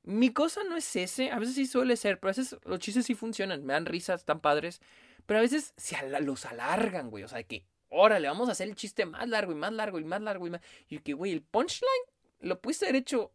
Mi 0.03 0.33
cosa 0.33 0.63
no 0.63 0.75
es 0.75 0.95
ese, 0.95 1.29
a 1.29 1.37
veces 1.37 1.53
sí 1.53 1.67
suele 1.67 1.95
ser, 1.95 2.19
pero 2.19 2.29
a 2.29 2.35
veces 2.35 2.57
los 2.65 2.79
chistes 2.79 3.05
sí 3.05 3.13
funcionan, 3.13 3.63
me 3.63 3.73
dan 3.73 3.85
risas, 3.85 4.21
están 4.21 4.39
padres, 4.39 4.81
pero 5.27 5.37
a 5.39 5.43
veces 5.43 5.75
se 5.77 5.95
los 6.21 6.45
alargan, 6.47 7.11
güey, 7.11 7.23
o 7.23 7.27
sea, 7.27 7.43
que 7.43 7.65
órale, 7.91 8.27
vamos 8.27 8.49
a 8.49 8.53
hacer 8.53 8.67
el 8.67 8.75
chiste 8.75 9.05
más 9.05 9.27
largo 9.27 9.51
y 9.51 9.55
más 9.55 9.71
largo 9.73 9.99
y 9.99 10.03
más 10.03 10.21
largo 10.21 10.47
y 10.47 10.49
más. 10.49 10.61
Y 10.89 10.99
que, 10.99 11.13
güey, 11.13 11.31
el 11.31 11.43
punchline 11.43 12.05
lo 12.39 12.59
pudiste 12.59 12.85
haber 12.85 12.95
hecho 12.95 13.31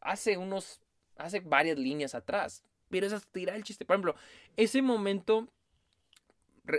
hace 0.00 0.36
unos, 0.36 0.80
hace 1.16 1.40
varias 1.40 1.78
líneas 1.78 2.14
atrás. 2.14 2.62
Pero 2.90 3.06
es 3.06 3.26
tirar 3.28 3.56
el 3.56 3.62
chiste. 3.64 3.84
Por 3.84 3.94
ejemplo, 3.94 4.16
ese 4.56 4.82
momento, 4.82 5.48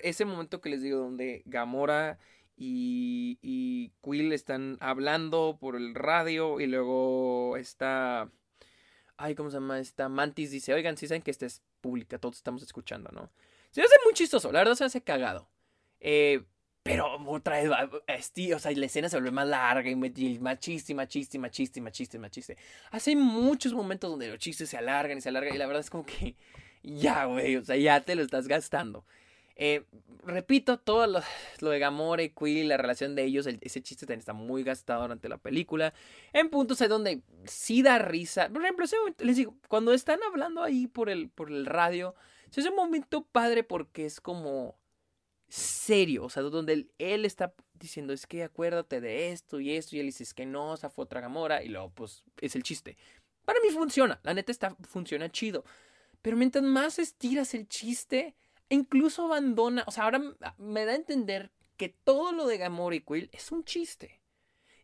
ese 0.03 0.25
momento 0.25 0.61
que 0.61 0.69
les 0.69 0.81
digo, 0.81 0.99
donde 0.99 1.41
Gamora 1.45 2.19
y, 2.57 3.39
y 3.41 3.91
Quill 4.03 4.33
están 4.33 4.77
hablando 4.81 5.57
por 5.59 5.75
el 5.75 5.95
radio 5.95 6.59
y 6.59 6.67
luego 6.67 7.55
está... 7.57 8.29
ay, 9.15 9.35
¿cómo 9.35 9.49
se 9.49 9.57
llama? 9.57 9.79
Esta 9.79 10.09
Mantis 10.09 10.51
dice, 10.51 10.73
oigan, 10.73 10.97
si 10.97 11.07
saben 11.07 11.21
que 11.21 11.31
esta 11.31 11.45
es 11.45 11.61
pública, 11.79 12.19
todos 12.19 12.35
estamos 12.35 12.61
escuchando, 12.61 13.09
¿no? 13.13 13.31
Se 13.71 13.81
hace 13.81 13.95
muy 14.03 14.13
chistoso, 14.13 14.51
la 14.51 14.59
verdad 14.59 14.75
se 14.75 14.83
hace 14.83 15.01
cagado. 15.01 15.49
Eh, 16.01 16.43
pero 16.83 17.17
otra 17.27 17.61
vez, 17.61 17.69
o 18.55 18.59
sea, 18.59 18.71
la 18.71 18.85
escena 18.85 19.07
se 19.07 19.15
vuelve 19.15 19.31
más 19.31 19.47
larga 19.47 19.89
y 19.89 19.95
más 19.95 20.59
chiste, 20.59 20.95
más 20.95 21.07
chiste, 21.07 21.37
más 21.37 21.51
chiste, 21.51 21.79
más 21.79 21.91
chiste, 21.91 22.17
más 22.19 22.31
chiste. 22.31 22.57
Hace 22.89 23.15
muchos 23.15 23.73
momentos 23.73 24.09
donde 24.09 24.29
los 24.29 24.39
chistes 24.39 24.69
se 24.69 24.77
alargan 24.77 25.17
y 25.17 25.21
se 25.21 25.29
alargan 25.29 25.53
y 25.55 25.57
la 25.59 25.67
verdad 25.67 25.81
es 25.81 25.89
como 25.89 26.05
que 26.05 26.35
ya, 26.83 27.25
güey, 27.25 27.55
o 27.57 27.63
sea, 27.63 27.75
ya 27.75 28.01
te 28.01 28.15
lo 28.15 28.23
estás 28.23 28.47
gastando. 28.47 29.05
Eh, 29.55 29.85
repito, 30.23 30.79
todo 30.79 31.05
lo, 31.05 31.69
de 31.69 31.79
Gamora 31.79 32.23
y 32.23 32.29
Quill, 32.29 32.69
la 32.69 32.77
relación 32.77 33.15
de 33.15 33.25
ellos, 33.25 33.45
ese 33.45 33.83
chiste 33.83 34.07
también 34.07 34.19
está 34.19 34.33
muy 34.33 34.63
gastado 34.63 35.03
durante 35.03 35.29
la 35.29 35.37
película. 35.37 35.93
En 36.33 36.49
puntos 36.49 36.81
hay 36.81 36.87
donde 36.87 37.21
sí 37.45 37.83
da 37.83 37.99
risa. 37.99 38.49
Por 38.49 38.63
ejemplo, 38.63 38.85
les 39.19 39.35
digo, 39.35 39.55
cuando 39.67 39.93
están 39.93 40.19
hablando 40.23 40.63
ahí 40.63 40.87
por 40.87 41.09
el, 41.11 41.29
por 41.29 41.51
el 41.51 41.67
radio, 41.67 42.15
es 42.55 42.65
un 42.65 42.75
momento 42.75 43.23
padre 43.31 43.63
porque 43.63 44.05
es 44.07 44.19
como 44.19 44.80
serio, 45.51 46.23
o 46.23 46.29
sea, 46.29 46.43
donde 46.43 46.87
él, 46.97 47.25
está 47.25 47.53
diciendo, 47.73 48.13
es 48.13 48.25
que 48.25 48.43
acuérdate 48.43 49.01
de 49.01 49.31
esto 49.31 49.59
y 49.59 49.75
esto, 49.75 49.95
y 49.95 49.99
él 49.99 50.05
dice, 50.05 50.23
es 50.23 50.33
que 50.33 50.45
no, 50.45 50.73
esa 50.73 50.89
fue 50.89 51.03
otra 51.03 51.19
Gamora, 51.19 51.61
y 51.63 51.67
luego, 51.67 51.91
pues, 51.91 52.23
es 52.39 52.55
el 52.55 52.63
chiste. 52.63 52.97
Para 53.43 53.59
mí 53.59 53.69
funciona, 53.69 54.19
la 54.23 54.33
neta 54.33 54.51
está, 54.51 54.75
funciona 54.87 55.29
chido. 55.29 55.65
Pero 56.21 56.37
mientras 56.37 56.63
más 56.63 56.99
estiras 56.99 57.53
el 57.53 57.67
chiste, 57.67 58.35
incluso 58.69 59.25
abandona, 59.25 59.83
o 59.87 59.91
sea, 59.91 60.05
ahora 60.05 60.21
me 60.57 60.85
da 60.85 60.93
a 60.93 60.95
entender 60.95 61.51
que 61.75 61.89
todo 61.89 62.31
lo 62.31 62.47
de 62.47 62.57
Gamora 62.57 62.95
y 62.95 63.01
Quill 63.01 63.29
es 63.33 63.51
un 63.51 63.65
chiste. 63.65 64.21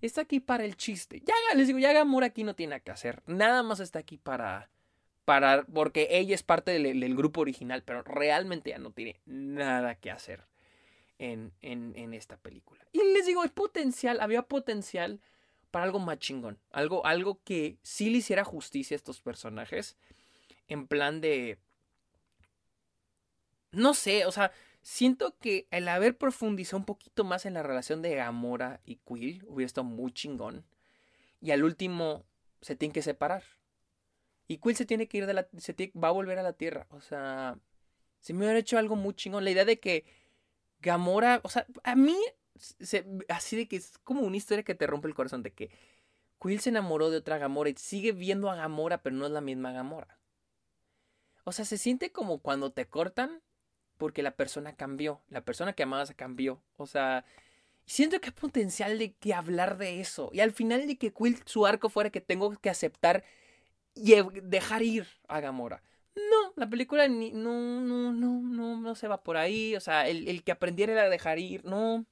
Está 0.02 0.22
aquí 0.22 0.40
para 0.40 0.66
el 0.66 0.76
chiste. 0.76 1.22
Ya 1.24 1.34
les 1.56 1.68
digo, 1.68 1.80
ya 1.80 1.94
Gamora 1.94 2.28
aquí 2.28 2.44
no 2.44 2.56
tiene 2.56 2.72
nada 2.72 2.80
que 2.82 2.92
hacer. 2.92 3.24
Nada 3.26 3.64
más 3.64 3.80
está 3.80 4.00
aquí 4.00 4.18
para 4.18 4.70
para 5.24 5.64
porque 5.66 6.08
ella 6.12 6.36
es 6.36 6.42
parte 6.42 6.72
del, 6.72 7.16
grupo 7.16 7.42
original, 7.42 7.84
pero 7.84 8.02
realmente 8.02 8.70
ya 8.70 8.78
no 8.78 8.92
tiene 8.92 9.20
nada 9.26 9.96
que 9.96 10.10
hacer 10.10 10.46
en, 11.20 11.54
en, 11.62 12.14
esta 12.14 12.38
película. 12.38 12.86
Y 12.92 13.00
les 13.14 13.26
digo, 13.26 13.42
hay 13.42 13.50
potencial, 13.50 14.20
había 14.20 14.44
potencial 14.44 15.20
para 15.72 15.86
algo 15.86 16.00
más 16.00 16.20
chingón. 16.20 16.60
Algo, 16.72 17.06
algo 17.06 17.42
que 17.44 17.78
sí 17.84 18.10
le 18.10 18.20
hiciera 18.20 18.44
justicia 18.44 18.96
a 18.96 18.98
estos 18.98 19.22
personajes. 19.22 19.98
En 20.68 20.88
plan 20.88 21.22
de. 21.22 21.60
No 23.72 23.94
sé, 23.94 24.26
o 24.26 24.32
sea, 24.32 24.52
siento 24.82 25.38
que 25.40 25.68
el 25.72 25.88
haber 25.88 26.18
profundizado 26.18 26.78
un 26.78 26.86
poquito 26.86 27.24
más 27.24 27.46
en 27.46 27.54
la 27.54 27.64
relación 27.64 28.02
de 28.02 28.16
Gamora 28.16 28.82
y 28.86 28.96
Quill 28.98 29.44
hubiera 29.48 29.68
estado 29.68 29.86
muy 29.86 30.12
chingón. 30.12 30.66
Y 31.42 31.52
al 31.52 31.64
último 31.64 32.26
se 32.62 32.76
tienen 32.76 32.94
que 32.94 33.02
separar. 33.02 33.44
Y 34.48 34.58
Quill 34.58 34.76
se 34.76 34.86
tiene 34.86 35.08
que 35.08 35.18
ir 35.18 35.26
de 35.26 35.34
la. 35.34 35.48
Se 35.58 35.74
va 36.02 36.10
a 36.10 36.12
volver 36.12 36.40
a 36.40 36.44
la 36.44 36.54
Tierra. 36.54 36.88
O 36.92 37.02
sea. 37.02 37.58
Se 38.20 38.34
me 38.34 38.40
hubiera 38.40 38.60
hecho 38.60 38.78
algo 38.78 38.96
muy 38.96 39.14
chingón. 39.14 39.44
La 39.44 39.52
idea 39.52 39.64
de 39.64 39.80
que 39.80 40.06
Gamora, 40.80 41.42
o 41.44 41.50
sea, 41.50 41.66
a 41.84 41.96
mí, 41.96 42.18
así 43.30 43.56
de 43.56 43.68
que 43.68 43.78
es 43.78 43.98
como 44.04 44.22
una 44.22 44.38
historia 44.38 44.64
que 44.64 44.76
te 44.76 44.88
rompe 44.88 45.08
el 45.08 45.16
corazón, 45.16 45.44
de 45.44 45.54
que 45.54 45.72
Quill 46.42 46.60
se 46.60 46.70
enamoró 46.70 47.10
de 47.10 47.18
otra 47.18 47.38
Gamora 47.38 47.70
y 47.70 47.76
sigue 47.76 48.12
viendo 48.12 48.50
a 48.50 48.56
Gamora, 48.56 49.02
pero 49.02 49.16
no 49.16 49.26
es 49.26 49.32
la 49.32 49.42
misma 49.42 49.72
Gamora. 49.72 50.20
O 51.44 51.52
sea, 51.52 51.66
se 51.66 51.78
siente 51.78 52.12
como 52.12 52.40
cuando 52.40 52.72
te 52.72 52.88
cortan 52.88 53.42
porque 53.98 54.22
la 54.22 54.36
persona 54.36 54.76
cambió, 54.76 55.22
la 55.30 55.42
persona 55.42 55.74
que 55.74 55.84
amabas 55.84 56.14
cambió. 56.16 56.62
O 56.76 56.86
sea, 56.86 57.26
siento 57.86 58.20
que 58.22 58.28
hay 58.28 58.34
potencial 58.34 59.00
de 59.00 59.14
que 59.14 59.34
hablar 59.34 59.78
de 59.78 60.00
eso. 60.00 60.30
Y 60.34 60.42
al 60.42 60.52
final 60.52 60.88
de 60.88 60.98
que 60.98 61.12
Quill, 61.12 61.42
su 61.46 61.66
arco 61.66 61.90
fuera 61.90 62.10
que 62.12 62.22
tengo 62.22 62.56
que 62.58 62.70
aceptar 62.70 63.24
y 63.96 64.14
dejar 64.44 64.84
ir 64.84 65.08
a 65.28 65.40
Gamora. 65.40 65.82
No, 66.18 66.54
la 66.56 66.68
película 66.68 67.08
ni, 67.08 67.32
no, 67.32 67.80
no, 67.80 68.12
no, 68.12 68.42
no, 68.42 68.82
no 68.82 68.96
se 68.96 69.08
va 69.08 69.22
por 69.22 69.38
ahí. 69.38 69.76
O 69.76 69.80
sea, 69.80 70.08
el, 70.08 70.44
que 70.44 70.52
aprendiera 70.52 70.94
era 70.94 71.10
dejar 71.10 71.38
ir, 71.38 71.64
no. 71.64 72.06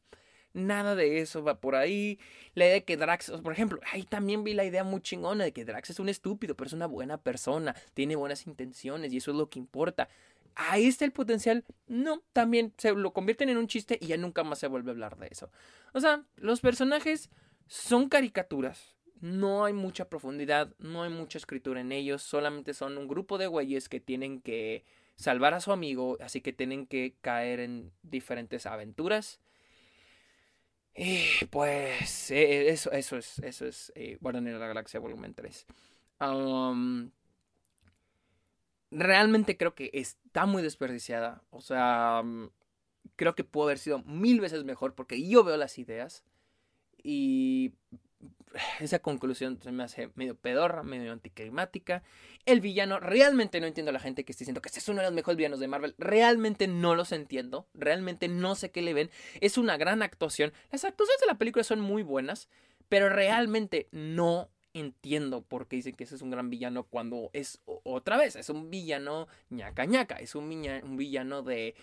Nada 0.53 0.95
de 0.95 1.19
eso 1.19 1.43
va 1.43 1.59
por 1.59 1.75
ahí. 1.75 2.19
La 2.53 2.65
idea 2.65 2.75
de 2.75 2.83
que 2.85 2.97
Drax, 2.97 3.31
por 3.43 3.51
ejemplo, 3.51 3.79
ahí 3.91 4.03
también 4.03 4.43
vi 4.43 4.53
la 4.53 4.63
idea 4.63 4.83
muy 4.83 5.01
chingona 5.01 5.43
de 5.43 5.51
que 5.53 5.65
Drax 5.65 5.89
es 5.89 5.99
un 5.99 6.07
estúpido, 6.07 6.55
pero 6.55 6.67
es 6.67 6.73
una 6.73 6.85
buena 6.85 7.17
persona, 7.17 7.75
tiene 7.93 8.15
buenas 8.15 8.47
intenciones 8.47 9.11
y 9.11 9.17
eso 9.17 9.31
es 9.31 9.37
lo 9.37 9.49
que 9.49 9.59
importa. 9.59 10.07
Ahí 10.55 10.85
está 10.85 11.03
el 11.03 11.11
potencial. 11.11 11.65
No, 11.87 12.21
también 12.31 12.73
se 12.77 12.93
lo 12.93 13.11
convierten 13.11 13.49
en 13.49 13.57
un 13.57 13.67
chiste 13.67 13.97
y 13.99 14.07
ya 14.07 14.17
nunca 14.17 14.43
más 14.43 14.59
se 14.59 14.67
vuelve 14.67 14.91
a 14.91 14.93
hablar 14.93 15.17
de 15.17 15.27
eso. 15.31 15.49
O 15.93 15.99
sea, 15.99 16.23
los 16.37 16.61
personajes 16.61 17.29
son 17.67 18.07
caricaturas 18.07 18.94
no 19.21 19.65
hay 19.65 19.73
mucha 19.73 20.09
profundidad, 20.09 20.73
no 20.77 21.03
hay 21.03 21.09
mucha 21.09 21.37
escritura 21.37 21.81
en 21.81 21.91
ellos, 21.91 22.21
solamente 22.21 22.73
son 22.73 22.97
un 22.97 23.07
grupo 23.07 23.37
de 23.37 23.47
güeyes 23.47 23.89
que 23.89 23.99
tienen 23.99 24.41
que 24.41 24.83
salvar 25.15 25.53
a 25.53 25.61
su 25.61 25.71
amigo, 25.71 26.17
así 26.21 26.41
que 26.41 26.53
tienen 26.53 26.85
que 26.85 27.15
caer 27.21 27.59
en 27.59 27.91
diferentes 28.03 28.65
aventuras. 28.65 29.39
Y 30.95 31.45
pues 31.49 32.31
eh, 32.31 32.69
eso, 32.69 32.91
eso 32.91 33.17
es, 33.17 33.39
eso 33.39 33.65
es 33.65 33.91
eh, 33.95 34.17
de 34.21 34.59
la 34.59 34.67
Galaxia 34.67 34.99
Volumen 34.99 35.33
3. 35.33 35.65
realmente 38.91 39.57
creo 39.57 39.75
que 39.75 39.89
está 39.93 40.45
muy 40.45 40.63
desperdiciada. 40.63 41.43
O 41.49 41.59
sea, 41.61 42.23
creo 43.17 43.35
que 43.35 43.43
pudo 43.43 43.65
haber 43.65 43.79
sido 43.79 43.99
mil 44.03 44.39
veces 44.39 44.63
mejor 44.63 44.95
porque 44.95 45.27
yo 45.27 45.43
veo 45.43 45.57
las 45.57 45.77
ideas. 45.77 46.23
Y 47.03 47.73
esa 48.79 48.99
conclusión 48.99 49.59
se 49.61 49.71
me 49.71 49.83
hace 49.83 50.09
medio 50.15 50.35
pedorra, 50.35 50.83
medio 50.83 51.11
anticlimática. 51.11 52.03
El 52.45 52.61
villano, 52.61 52.99
realmente 52.99 53.59
no 53.59 53.67
entiendo 53.67 53.89
a 53.89 53.93
la 53.93 53.99
gente 53.99 54.23
que 54.23 54.31
esté 54.31 54.43
diciendo 54.43 54.61
que 54.61 54.69
este 54.69 54.79
es 54.79 54.89
uno 54.89 54.99
de 54.99 55.07
los 55.07 55.13
mejores 55.13 55.37
villanos 55.37 55.59
de 55.59 55.67
Marvel. 55.67 55.95
Realmente 55.97 56.67
no 56.67 56.95
los 56.95 57.11
entiendo. 57.11 57.67
Realmente 57.73 58.27
no 58.27 58.55
sé 58.55 58.71
qué 58.71 58.81
le 58.81 58.93
ven. 58.93 59.09
Es 59.41 59.57
una 59.57 59.77
gran 59.77 60.01
actuación. 60.01 60.53
Las 60.71 60.85
actuaciones 60.85 61.19
de 61.21 61.27
la 61.27 61.37
película 61.37 61.63
son 61.63 61.81
muy 61.81 62.03
buenas, 62.03 62.49
pero 62.89 63.09
realmente 63.09 63.87
no 63.91 64.49
entiendo 64.73 65.41
por 65.41 65.67
qué 65.67 65.77
dicen 65.77 65.95
que 65.95 66.03
ese 66.03 66.15
es 66.15 66.21
un 66.21 66.29
gran 66.29 66.49
villano 66.49 66.83
cuando 66.83 67.29
es 67.31 67.61
otra 67.65 68.17
vez, 68.17 68.35
es 68.35 68.49
un 68.49 68.69
villano 68.69 69.27
ñaca 69.49 69.85
ñaca, 69.85 70.15
es 70.15 70.35
un, 70.35 70.51
un 70.83 70.97
villano 70.97 71.43
de 71.43 71.75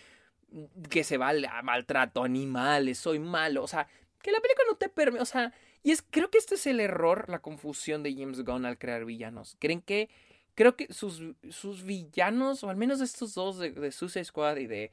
que 0.91 1.03
se 1.03 1.17
va 1.17 1.31
a 1.31 1.63
maltrato 1.63 2.23
animales, 2.23 2.99
soy 2.99 3.19
malo, 3.19 3.63
o 3.63 3.67
sea, 3.67 3.89
que 4.21 4.31
la 4.31 4.41
película 4.41 4.67
no 4.69 4.77
te 4.77 4.91
permite, 4.91 5.23
o 5.23 5.27
sea, 5.27 5.53
y 5.83 5.91
es, 5.91 6.03
creo 6.03 6.31
que 6.31 6.39
este 6.39 6.55
es 6.55 6.67
el 6.67 6.81
error, 6.81 7.29
la 7.29 7.41
confusión 7.41 8.03
de 8.03 8.15
James 8.15 8.45
Gunn 8.45 8.65
al 8.65 8.79
crear 8.79 9.05
villanos. 9.05 9.57
Creen 9.59 9.81
que, 9.81 10.09
creo 10.55 10.77
que 10.77 10.93
sus, 10.93 11.23
sus 11.51 11.83
villanos, 11.85 12.63
o 12.65 12.71
al 12.71 12.77
menos 12.77 13.01
estos 13.01 13.35
dos 13.35 13.59
de, 13.59 13.73
de 13.73 13.93
Suicide 13.93 14.25
Squad 14.25 14.59
y 14.59 14.67
de, 14.67 14.93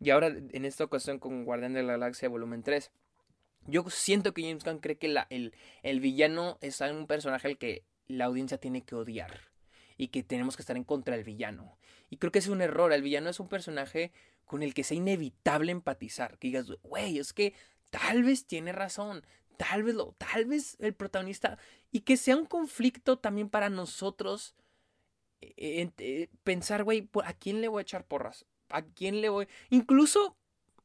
y 0.00 0.10
ahora 0.10 0.28
en 0.28 0.64
esta 0.64 0.84
ocasión 0.84 1.18
con 1.18 1.44
Guardián 1.44 1.74
de 1.74 1.82
la 1.82 1.92
Galaxia 1.92 2.28
Volumen 2.28 2.62
3, 2.62 2.90
yo 3.66 3.84
siento 3.90 4.32
que 4.32 4.42
James 4.42 4.64
Gunn 4.64 4.78
cree 4.78 4.96
que 4.96 5.08
la, 5.08 5.26
el, 5.30 5.54
el 5.82 6.00
villano 6.00 6.58
es 6.60 6.80
un 6.80 7.06
personaje 7.06 7.48
al 7.48 7.58
que 7.58 7.84
la 8.08 8.24
audiencia 8.26 8.58
tiene 8.58 8.82
que 8.82 8.94
odiar 8.94 9.50
y 9.96 10.08
que 10.08 10.22
tenemos 10.22 10.56
que 10.56 10.62
estar 10.62 10.76
en 10.76 10.84
contra 10.84 11.14
del 11.14 11.24
villano. 11.24 11.78
Y 12.08 12.16
creo 12.16 12.32
que 12.32 12.38
es 12.38 12.48
un 12.48 12.62
error. 12.62 12.92
El 12.92 13.02
villano 13.02 13.30
es 13.30 13.38
un 13.38 13.48
personaje 13.48 14.12
con 14.46 14.62
el 14.62 14.74
que 14.74 14.82
sea 14.82 14.96
inevitable 14.96 15.72
empatizar. 15.72 16.38
Que 16.38 16.48
digas, 16.48 16.72
güey, 16.82 17.18
es 17.18 17.32
que 17.32 17.54
tal 17.90 18.22
vez 18.22 18.46
tiene 18.46 18.72
razón, 18.72 19.24
tal 19.60 19.82
vez 19.82 19.94
lo, 19.94 20.14
tal 20.16 20.46
vez 20.46 20.78
el 20.80 20.94
protagonista, 20.94 21.58
y 21.92 22.00
que 22.00 22.16
sea 22.16 22.34
un 22.34 22.46
conflicto 22.46 23.18
también 23.18 23.50
para 23.50 23.68
nosotros 23.68 24.54
eh, 25.42 25.90
eh, 25.98 26.28
pensar, 26.44 26.82
güey, 26.82 27.10
¿a 27.24 27.34
quién 27.34 27.60
le 27.60 27.68
voy 27.68 27.80
a 27.80 27.82
echar 27.82 28.06
porras? 28.06 28.46
¿A 28.70 28.80
quién 28.80 29.20
le 29.20 29.28
voy? 29.28 29.48
Incluso, 29.68 30.34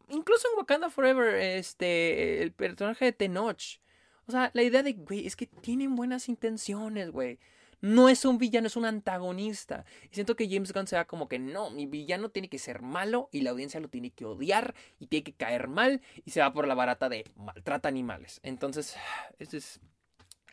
incluso 0.10 0.50
en 0.52 0.58
Wakanda 0.58 0.90
Forever, 0.90 1.36
este, 1.36 2.44
el 2.44 2.52
personaje 2.52 3.06
de 3.06 3.14
Tenoch. 3.14 3.80
O 4.28 4.34
sea, 4.34 4.52
la 4.54 4.64
idea 4.64 4.84
de, 4.84 4.92
güey, 4.92 5.26
es 5.26 5.38
que 5.38 5.48
tienen 5.48 5.96
buenas 5.96 6.28
intenciones, 6.28 7.12
güey 7.12 7.40
no 7.86 8.10
es 8.10 8.26
un 8.26 8.40
villano, 8.40 8.66
es 8.66 8.76
un 8.76 8.86
antagonista. 8.86 9.86
Y 10.10 10.16
siento 10.16 10.36
que 10.36 10.50
James 10.50 10.74
Gunn 10.74 10.88
se 10.88 10.96
va 10.96 11.06
como 11.06 11.30
que 11.30 11.38
no, 11.38 11.70
mi 11.70 11.86
villano 11.86 12.30
tiene 12.30 12.50
que 12.50 12.58
ser 12.58 12.82
malo 12.82 13.30
y 13.32 13.42
la 13.42 13.52
audiencia 13.52 13.80
lo 13.80 13.90
tiene 13.90 14.10
que 14.10 14.26
odiar 14.26 14.74
y 14.98 15.06
tiene 15.06 15.24
que 15.24 15.34
caer 15.34 15.68
mal 15.68 16.02
y 16.26 16.32
se 16.32 16.40
va 16.40 16.52
por 16.52 16.68
la 16.68 16.74
barata 16.74 17.10
de 17.10 17.26
maltrata 17.36 17.88
animales. 17.88 18.40
Entonces, 18.42 18.96
ese 19.38 19.58
es, 19.58 19.80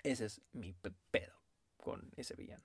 ese 0.02 0.26
es 0.26 0.42
mi 0.52 0.74
pedo 1.10 1.32
con 1.78 2.10
ese 2.16 2.34
villano. 2.34 2.64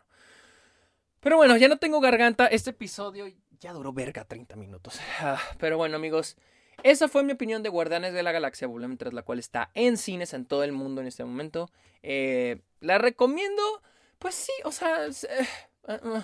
Pero 1.21 1.37
bueno, 1.37 1.55
ya 1.55 1.69
no 1.69 1.77
tengo 1.77 2.01
garganta. 2.01 2.47
Este 2.47 2.71
episodio 2.71 3.25
ya 3.61 3.71
duró 3.71 3.93
verga 3.93 4.25
30 4.25 4.57
minutos. 4.57 4.99
Ah, 5.21 5.39
pero 5.59 5.77
bueno, 5.77 5.95
amigos. 5.95 6.35
Esa 6.83 7.07
fue 7.07 7.23
mi 7.23 7.31
opinión 7.31 7.63
de 7.63 7.69
Guardianes 7.69 8.13
de 8.13 8.21
la 8.21 8.33
Galaxia 8.33 8.67
Volumen 8.67 8.97
3, 8.97 9.13
la 9.13 9.23
cual 9.23 9.39
está 9.39 9.71
en 9.73 9.95
cines 9.97 10.33
en 10.33 10.45
todo 10.45 10.63
el 10.63 10.73
mundo 10.73 10.99
en 10.99 11.07
este 11.07 11.23
momento. 11.23 11.71
Eh, 12.03 12.61
la 12.81 12.97
recomiendo 12.97 13.81
pues 14.19 14.35
sí, 14.35 14.51
o 14.63 14.71
sea... 14.71 15.07
Eh, 15.07 15.47
eh, 15.87 16.21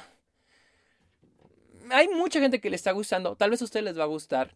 hay 1.90 2.08
mucha 2.08 2.40
gente 2.40 2.62
que 2.62 2.70
le 2.70 2.76
está 2.76 2.92
gustando. 2.92 3.36
Tal 3.36 3.50
vez 3.50 3.62
a 3.62 3.66
ustedes 3.66 3.84
les 3.84 3.98
va 3.98 4.04
a 4.04 4.08
gustar. 4.08 4.56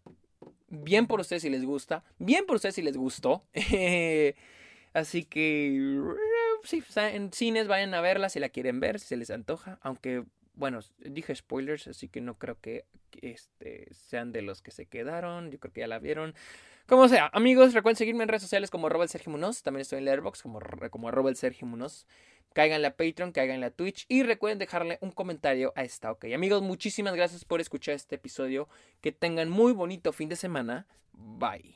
Bien 0.70 1.08
por 1.08 1.20
ustedes 1.20 1.42
si 1.42 1.50
les 1.50 1.66
gusta. 1.66 2.04
Bien 2.20 2.46
por 2.46 2.56
ustedes 2.56 2.76
si 2.76 2.82
les 2.82 2.98
gustó. 2.98 3.46
así 4.94 5.26
que... 5.26 6.02
sí, 6.64 6.84
en 6.96 7.34
cines 7.34 7.68
vayan 7.68 7.94
a 7.94 8.02
verla 8.02 8.30
si 8.30 8.40
la 8.40 8.50
quieren 8.50 8.80
ver, 8.80 9.00
si 9.00 9.08
se 9.08 9.18
les 9.18 9.30
antoja. 9.30 9.80
Aunque, 9.82 10.24
bueno, 10.54 10.80
dije 11.00 11.36
spoilers, 11.36 11.88
así 11.88 12.08
que 12.08 12.22
no 12.22 12.38
creo 12.38 12.60
que 12.60 12.86
este, 13.22 13.88
sean 13.94 14.32
de 14.32 14.42
los 14.42 14.62
que 14.62 14.72
se 14.72 14.86
quedaron. 14.86 15.52
Yo 15.52 15.60
creo 15.60 15.74
que 15.74 15.82
ya 15.82 15.88
la 15.88 16.00
vieron. 16.00 16.34
Como 16.88 17.10
sea, 17.10 17.30
amigos, 17.34 17.74
recuerden 17.74 17.98
seguirme 17.98 18.24
en 18.24 18.30
redes 18.30 18.44
sociales 18.44 18.72
como 18.72 18.88
Robert 18.88 19.12
Sergio 19.12 19.30
Munoz. 19.30 19.62
También 19.62 19.82
estoy 19.82 20.00
en 20.00 20.06
Letterboxd 20.06 20.42
como, 20.42 20.60
como 20.90 21.12
Robert 21.12 21.36
Sergio 21.36 21.68
Munoz. 21.68 22.08
Caigan 22.54 22.86
a 22.86 22.92
Patreon, 22.92 23.34
caigan 23.34 23.62
a 23.66 23.72
Twitch 23.72 24.06
y 24.08 24.24
recuerden 24.24 24.58
dejarle 24.58 24.98
un 25.02 25.12
comentario 25.12 25.74
a 25.76 25.84
esta 25.84 26.12
ok. 26.12 26.28
Amigos, 26.34 26.62
muchísimas 26.62 27.14
gracias 27.14 27.44
por 27.44 27.60
escuchar 27.60 27.96
este 27.96 28.16
episodio. 28.16 28.70
Que 29.02 29.12
tengan 29.12 29.50
muy 29.50 29.74
bonito 29.74 30.14
fin 30.14 30.30
de 30.30 30.38
semana. 30.38 30.88
Bye. 31.12 31.76